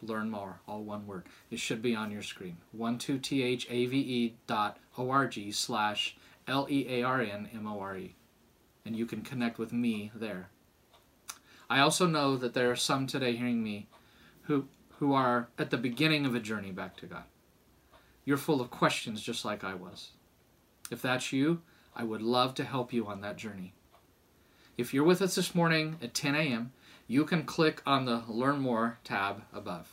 learn 0.00 0.30
more, 0.30 0.60
all 0.66 0.82
one 0.82 1.06
word. 1.06 1.24
It 1.50 1.58
should 1.58 1.82
be 1.82 1.94
on 1.94 2.10
your 2.10 2.22
screen. 2.22 2.56
12thave.org 2.74 5.52
slash 5.52 6.16
L-E-A-R-N-M-O-R-E. 6.46 8.14
And 8.84 8.96
you 8.96 9.06
can 9.06 9.22
connect 9.22 9.58
with 9.58 9.72
me 9.72 10.12
there. 10.14 10.48
I 11.68 11.80
also 11.80 12.06
know 12.06 12.36
that 12.36 12.54
there 12.54 12.70
are 12.70 12.76
some 12.76 13.06
today 13.06 13.34
hearing 13.34 13.62
me 13.62 13.88
who, 14.42 14.68
who 14.98 15.12
are 15.12 15.48
at 15.58 15.70
the 15.70 15.76
beginning 15.76 16.24
of 16.24 16.34
a 16.34 16.40
journey 16.40 16.70
back 16.70 16.96
to 16.98 17.06
God. 17.06 17.24
You're 18.24 18.36
full 18.36 18.60
of 18.60 18.70
questions 18.70 19.22
just 19.22 19.44
like 19.44 19.64
I 19.64 19.74
was. 19.74 20.10
If 20.90 21.02
that's 21.02 21.32
you, 21.32 21.62
I 21.94 22.04
would 22.04 22.22
love 22.22 22.54
to 22.54 22.64
help 22.64 22.92
you 22.92 23.06
on 23.06 23.20
that 23.22 23.36
journey. 23.36 23.74
If 24.76 24.92
you're 24.92 25.04
with 25.04 25.22
us 25.22 25.34
this 25.34 25.54
morning 25.54 25.96
at 26.02 26.14
10 26.14 26.34
a.m., 26.34 26.72
you 27.08 27.24
can 27.24 27.44
click 27.44 27.82
on 27.86 28.04
the 28.04 28.22
Learn 28.28 28.60
More 28.60 28.98
tab 29.04 29.42
above. 29.52 29.88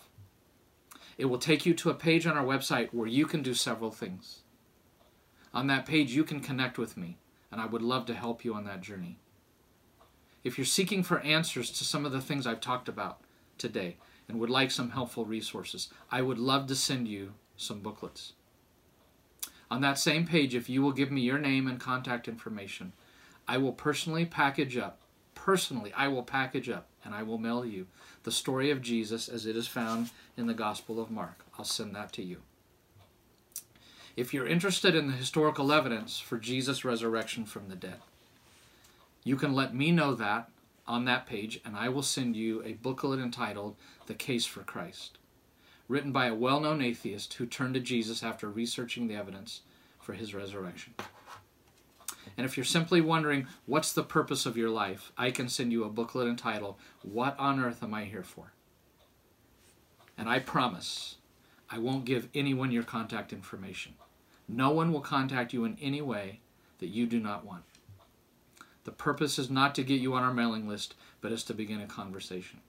It 1.18 1.26
will 1.26 1.38
take 1.38 1.66
you 1.66 1.74
to 1.76 1.90
a 1.90 1.96
page 1.96 2.28
on 2.28 2.38
our 2.38 2.46
website 2.46 2.94
where 2.94 3.08
you 3.08 3.26
can 3.26 3.42
do 3.42 3.54
several 3.54 3.92
things. 3.92 4.43
On 5.54 5.68
that 5.68 5.86
page, 5.86 6.14
you 6.14 6.24
can 6.24 6.40
connect 6.40 6.78
with 6.78 6.98
me, 6.98 7.18
and 7.52 7.62
I 7.62 7.66
would 7.66 7.82
love 7.82 8.06
to 8.08 8.14
help 8.14 8.44
you 8.44 8.56
on 8.56 8.66
that 8.66 8.82
journey. 8.82 9.18
If 10.44 10.58
you're 10.58 10.66
seeking 10.66 11.04
for 11.04 11.20
answers 11.20 11.70
to 11.72 11.84
some 11.84 12.06
of 12.06 12.12
the 12.12 12.22
things 12.22 12.48
I've 12.48 12.60
talked 12.60 12.90
about 12.90 13.20
today 13.58 13.98
and 14.28 14.40
would 14.40 14.50
like 14.50 14.72
some 14.72 14.90
helpful 14.90 15.26
resources, 15.26 15.90
I 16.12 16.22
would 16.22 16.40
love 16.40 16.68
to 16.68 16.76
send 16.76 17.08
you 17.08 17.34
some 17.56 17.80
booklets. 17.80 18.34
On 19.70 19.82
that 19.82 20.00
same 20.00 20.28
page, 20.28 20.54
if 20.54 20.70
you 20.70 20.82
will 20.82 20.92
give 20.92 21.12
me 21.12 21.22
your 21.22 21.40
name 21.40 21.68
and 21.68 21.80
contact 21.80 22.28
information, 22.28 22.94
I 23.48 23.58
will 23.58 23.72
personally 23.72 24.26
package 24.26 24.78
up, 24.78 25.02
personally, 25.36 25.94
I 25.96 26.08
will 26.08 26.24
package 26.24 26.70
up 26.70 26.88
and 27.04 27.14
I 27.14 27.24
will 27.24 27.38
mail 27.38 27.66
you 27.66 27.88
the 28.24 28.32
story 28.32 28.70
of 28.72 28.82
Jesus 28.82 29.28
as 29.28 29.46
it 29.46 29.56
is 29.56 29.68
found 29.68 30.10
in 30.38 30.48
the 30.48 30.54
Gospel 30.54 31.02
of 31.02 31.12
Mark. 31.12 31.46
I'll 31.58 31.66
send 31.66 31.96
that 31.96 32.12
to 32.14 32.24
you. 32.24 32.38
If 34.16 34.34
you're 34.34 34.48
interested 34.48 34.96
in 34.96 35.08
the 35.08 35.14
historical 35.14 35.72
evidence 35.72 36.20
for 36.20 36.38
Jesus' 36.38 36.86
resurrection 36.86 37.46
from 37.46 37.70
the 37.70 37.76
dead, 37.76 38.00
you 39.24 39.36
can 39.36 39.54
let 39.54 39.74
me 39.74 39.92
know 39.92 40.14
that 40.16 40.50
on 40.86 41.06
that 41.06 41.26
page, 41.26 41.60
and 41.66 41.76
I 41.76 41.90
will 41.90 42.04
send 42.04 42.36
you 42.36 42.62
a 42.64 42.74
booklet 42.74 43.20
entitled 43.20 43.76
The 44.06 44.14
Case 44.14 44.46
for 44.46 44.62
Christ 44.62 45.18
written 45.88 46.12
by 46.12 46.28
a 46.28 46.36
well 46.36 46.60
known 46.60 46.82
atheist 46.82 47.34
who 47.36 47.46
turned 47.46 47.74
to 47.74 47.80
Jesus 47.80 48.24
after 48.24 48.50
researching 48.50 49.08
the 49.08 49.16
evidence 49.16 49.62
for 50.00 50.14
his 50.14 50.34
resurrection. 50.34 50.94
And 52.38 52.46
if 52.46 52.58
you're 52.58 52.64
simply 52.64 53.02
wondering 53.02 53.48
what's 53.66 53.94
the 53.94 54.04
purpose 54.04 54.46
of 54.46 54.58
your 54.58 54.70
life, 54.70 55.12
I 55.18 55.30
can 55.32 55.50
send 55.50 55.72
you 55.72 55.84
a 55.84 55.90
booklet 55.90 56.28
entitled, 56.28 56.76
What 57.02 57.38
on 57.38 57.60
Earth 57.60 57.84
Am 57.84 57.94
I 57.94 58.06
Here 58.06 58.24
For? 58.24 58.54
And 60.18 60.30
I 60.30 60.40
promise 60.40 61.18
I 61.70 61.80
won't 61.80 62.06
give 62.06 62.30
anyone 62.34 62.72
your 62.72 62.84
contact 62.84 63.34
information. 63.34 63.94
No 64.48 64.72
one 64.72 64.92
will 64.92 65.02
contact 65.02 65.54
you 65.54 65.66
in 65.66 65.78
any 65.82 66.02
way 66.02 66.40
that 66.80 66.88
you 66.88 67.06
do 67.06 67.20
not 67.20 67.46
want. 67.46 67.64
The 68.84 68.92
purpose 68.92 69.40
is 69.40 69.50
not 69.50 69.74
to 69.76 69.84
get 69.84 70.02
you 70.02 70.14
on 70.14 70.24
our 70.24 70.34
mailing 70.34 70.68
list, 70.68 70.96
but 71.22 71.32
is 71.32 71.44
to 71.46 71.54
begin 71.54 71.80
a 71.80 71.88
conversation. 71.88 72.60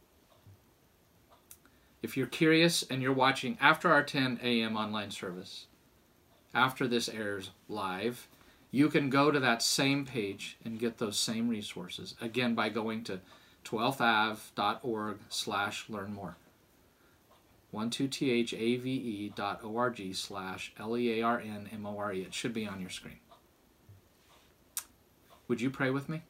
If 2.03 2.17
you're 2.17 2.27
curious 2.27 2.83
and 2.83 3.03
you're 3.03 3.13
watching 3.13 3.57
after 3.61 3.91
our 3.91 4.03
10 4.03 4.41
a.m. 4.43 4.77
online 4.77 5.11
service, 5.11 5.67
after 6.55 6.87
this 6.87 7.09
airs 7.09 7.51
live, 7.69 8.29
you 8.71 8.89
can 8.89 9.11
go 9.11 9.31
to 9.31 9.41
that 9.41 9.63
same 9.63 10.05
page 10.05 10.57
and 10.65 10.79
get 10.79 10.99
those 10.99 11.19
same 11.19 11.49
resources, 11.49 12.15
again, 12.21 12.55
by 12.55 12.69
going 12.69 13.05
to 13.05 13.21
12thave.org 13.65 15.19
slash 15.29 15.89
learn 15.89 16.13
more. 16.13 16.37
12thave.org 17.75 20.15
slash 20.15 20.73
L-E-A-R-N-M-O-R-E. 20.79 22.23
It 22.23 22.35
should 22.35 22.53
be 22.53 22.67
on 22.67 22.81
your 22.81 22.91
screen. 22.91 23.19
Would 25.49 25.61
you 25.61 25.71
pray 25.71 25.91
with 25.91 26.09
me? 26.09 26.23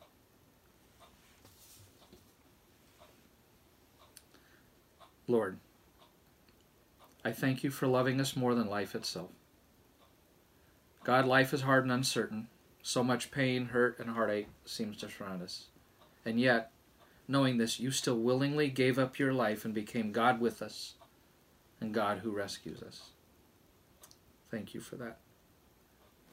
Lord, 5.26 5.58
I 7.24 7.32
thank 7.32 7.64
you 7.64 7.70
for 7.70 7.86
loving 7.86 8.20
us 8.20 8.36
more 8.36 8.54
than 8.54 8.68
life 8.68 8.94
itself. 8.94 9.30
God, 11.02 11.26
life 11.26 11.54
is 11.54 11.62
hard 11.62 11.84
and 11.84 11.92
uncertain. 11.92 12.48
So 12.82 13.02
much 13.02 13.30
pain, 13.30 13.66
hurt, 13.66 13.98
and 13.98 14.10
heartache 14.10 14.48
seems 14.66 14.98
to 14.98 15.08
surround 15.08 15.42
us. 15.42 15.68
And 16.26 16.38
yet, 16.38 16.70
knowing 17.26 17.56
this, 17.56 17.80
you 17.80 17.90
still 17.90 18.18
willingly 18.18 18.68
gave 18.68 18.98
up 18.98 19.18
your 19.18 19.32
life 19.32 19.64
and 19.64 19.72
became 19.72 20.12
God 20.12 20.40
with 20.40 20.60
us 20.60 20.94
and 21.84 21.92
God 21.92 22.20
who 22.20 22.30
rescues 22.30 22.82
us. 22.82 23.10
Thank 24.50 24.72
you 24.72 24.80
for 24.80 24.96
that. 24.96 25.18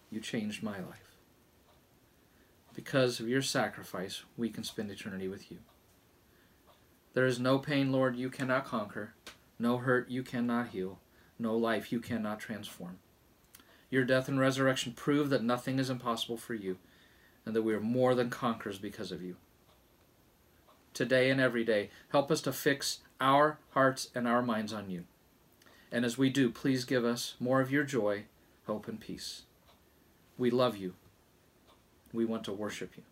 You 0.09 0.21
changed 0.21 0.63
my 0.63 0.77
life. 0.77 1.17
Because 2.73 3.19
of 3.19 3.27
your 3.27 3.41
sacrifice, 3.41 4.23
we 4.37 4.49
can 4.49 4.63
spend 4.63 4.89
eternity 4.89 5.27
with 5.27 5.51
you. 5.51 5.57
There 7.13 7.25
is 7.25 7.37
no 7.37 7.59
pain, 7.59 7.91
Lord, 7.91 8.15
you 8.15 8.29
cannot 8.29 8.65
conquer, 8.65 9.13
no 9.59 9.77
hurt 9.77 10.09
you 10.09 10.23
cannot 10.23 10.69
heal, 10.69 10.99
no 11.37 11.57
life 11.57 11.91
you 11.91 11.99
cannot 11.99 12.39
transform. 12.39 12.99
Your 13.89 14.05
death 14.05 14.29
and 14.29 14.39
resurrection 14.39 14.93
prove 14.93 15.29
that 15.31 15.43
nothing 15.43 15.79
is 15.79 15.89
impossible 15.89 16.37
for 16.37 16.53
you, 16.53 16.77
and 17.45 17.53
that 17.53 17.63
we 17.63 17.73
are 17.73 17.81
more 17.81 18.15
than 18.15 18.29
conquerors 18.29 18.79
because 18.79 19.11
of 19.11 19.21
you. 19.21 19.35
Today 20.93 21.29
and 21.29 21.41
every 21.41 21.65
day, 21.65 21.89
help 22.09 22.31
us 22.31 22.39
to 22.43 22.53
fix 22.53 22.99
our 23.19 23.59
hearts 23.71 24.09
and 24.15 24.29
our 24.29 24.41
minds 24.41 24.71
on 24.71 24.89
you. 24.89 25.03
And 25.91 26.05
as 26.05 26.17
we 26.17 26.29
do, 26.29 26.49
please 26.49 26.85
give 26.85 27.03
us 27.03 27.35
more 27.39 27.59
of 27.59 27.71
your 27.71 27.83
joy, 27.83 28.23
hope, 28.65 28.87
and 28.87 28.99
peace. 28.99 29.43
We 30.37 30.49
love 30.49 30.77
you. 30.77 30.93
We 32.13 32.25
want 32.25 32.45
to 32.45 32.53
worship 32.53 32.93
you. 32.95 33.03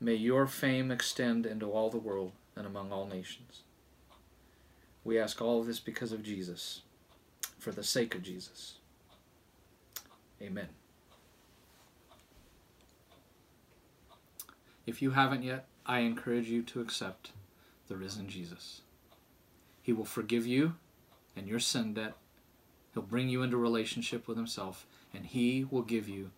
May 0.00 0.14
your 0.14 0.46
fame 0.46 0.90
extend 0.90 1.46
into 1.46 1.70
all 1.70 1.90
the 1.90 1.98
world 1.98 2.32
and 2.54 2.66
among 2.66 2.92
all 2.92 3.06
nations. 3.06 3.62
We 5.02 5.18
ask 5.18 5.42
all 5.42 5.60
of 5.60 5.66
this 5.66 5.80
because 5.80 6.12
of 6.12 6.22
Jesus, 6.22 6.82
for 7.58 7.72
the 7.72 7.82
sake 7.82 8.14
of 8.14 8.22
Jesus. 8.22 8.74
Amen. 10.40 10.68
If 14.86 15.00
you 15.00 15.12
haven't 15.12 15.42
yet, 15.42 15.66
I 15.86 16.00
encourage 16.00 16.48
you 16.48 16.62
to 16.62 16.80
accept 16.80 17.32
the 17.88 17.96
risen 17.96 18.28
Jesus. 18.28 18.82
He 19.82 19.92
will 19.92 20.04
forgive 20.04 20.46
you 20.46 20.74
and 21.36 21.46
your 21.46 21.60
sin 21.60 21.94
debt. 21.94 22.14
He'll 22.92 23.02
bring 23.02 23.28
you 23.28 23.42
into 23.42 23.56
relationship 23.56 24.28
with 24.28 24.36
Himself, 24.36 24.86
and 25.12 25.26
He 25.26 25.66
will 25.68 25.82
give 25.82 26.08
you 26.08 26.30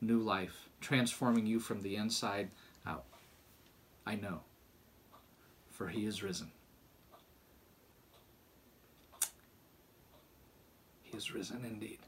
new 0.00 0.18
life, 0.18 0.68
transforming 0.80 1.46
you 1.46 1.58
from 1.58 1.82
the 1.82 1.96
inside 1.96 2.50
out. 2.86 3.04
I 4.06 4.14
know, 4.14 4.40
for 5.70 5.88
He 5.88 6.06
is 6.06 6.22
risen. 6.22 6.50
He 11.02 11.16
is 11.16 11.32
risen 11.32 11.64
indeed. 11.64 11.98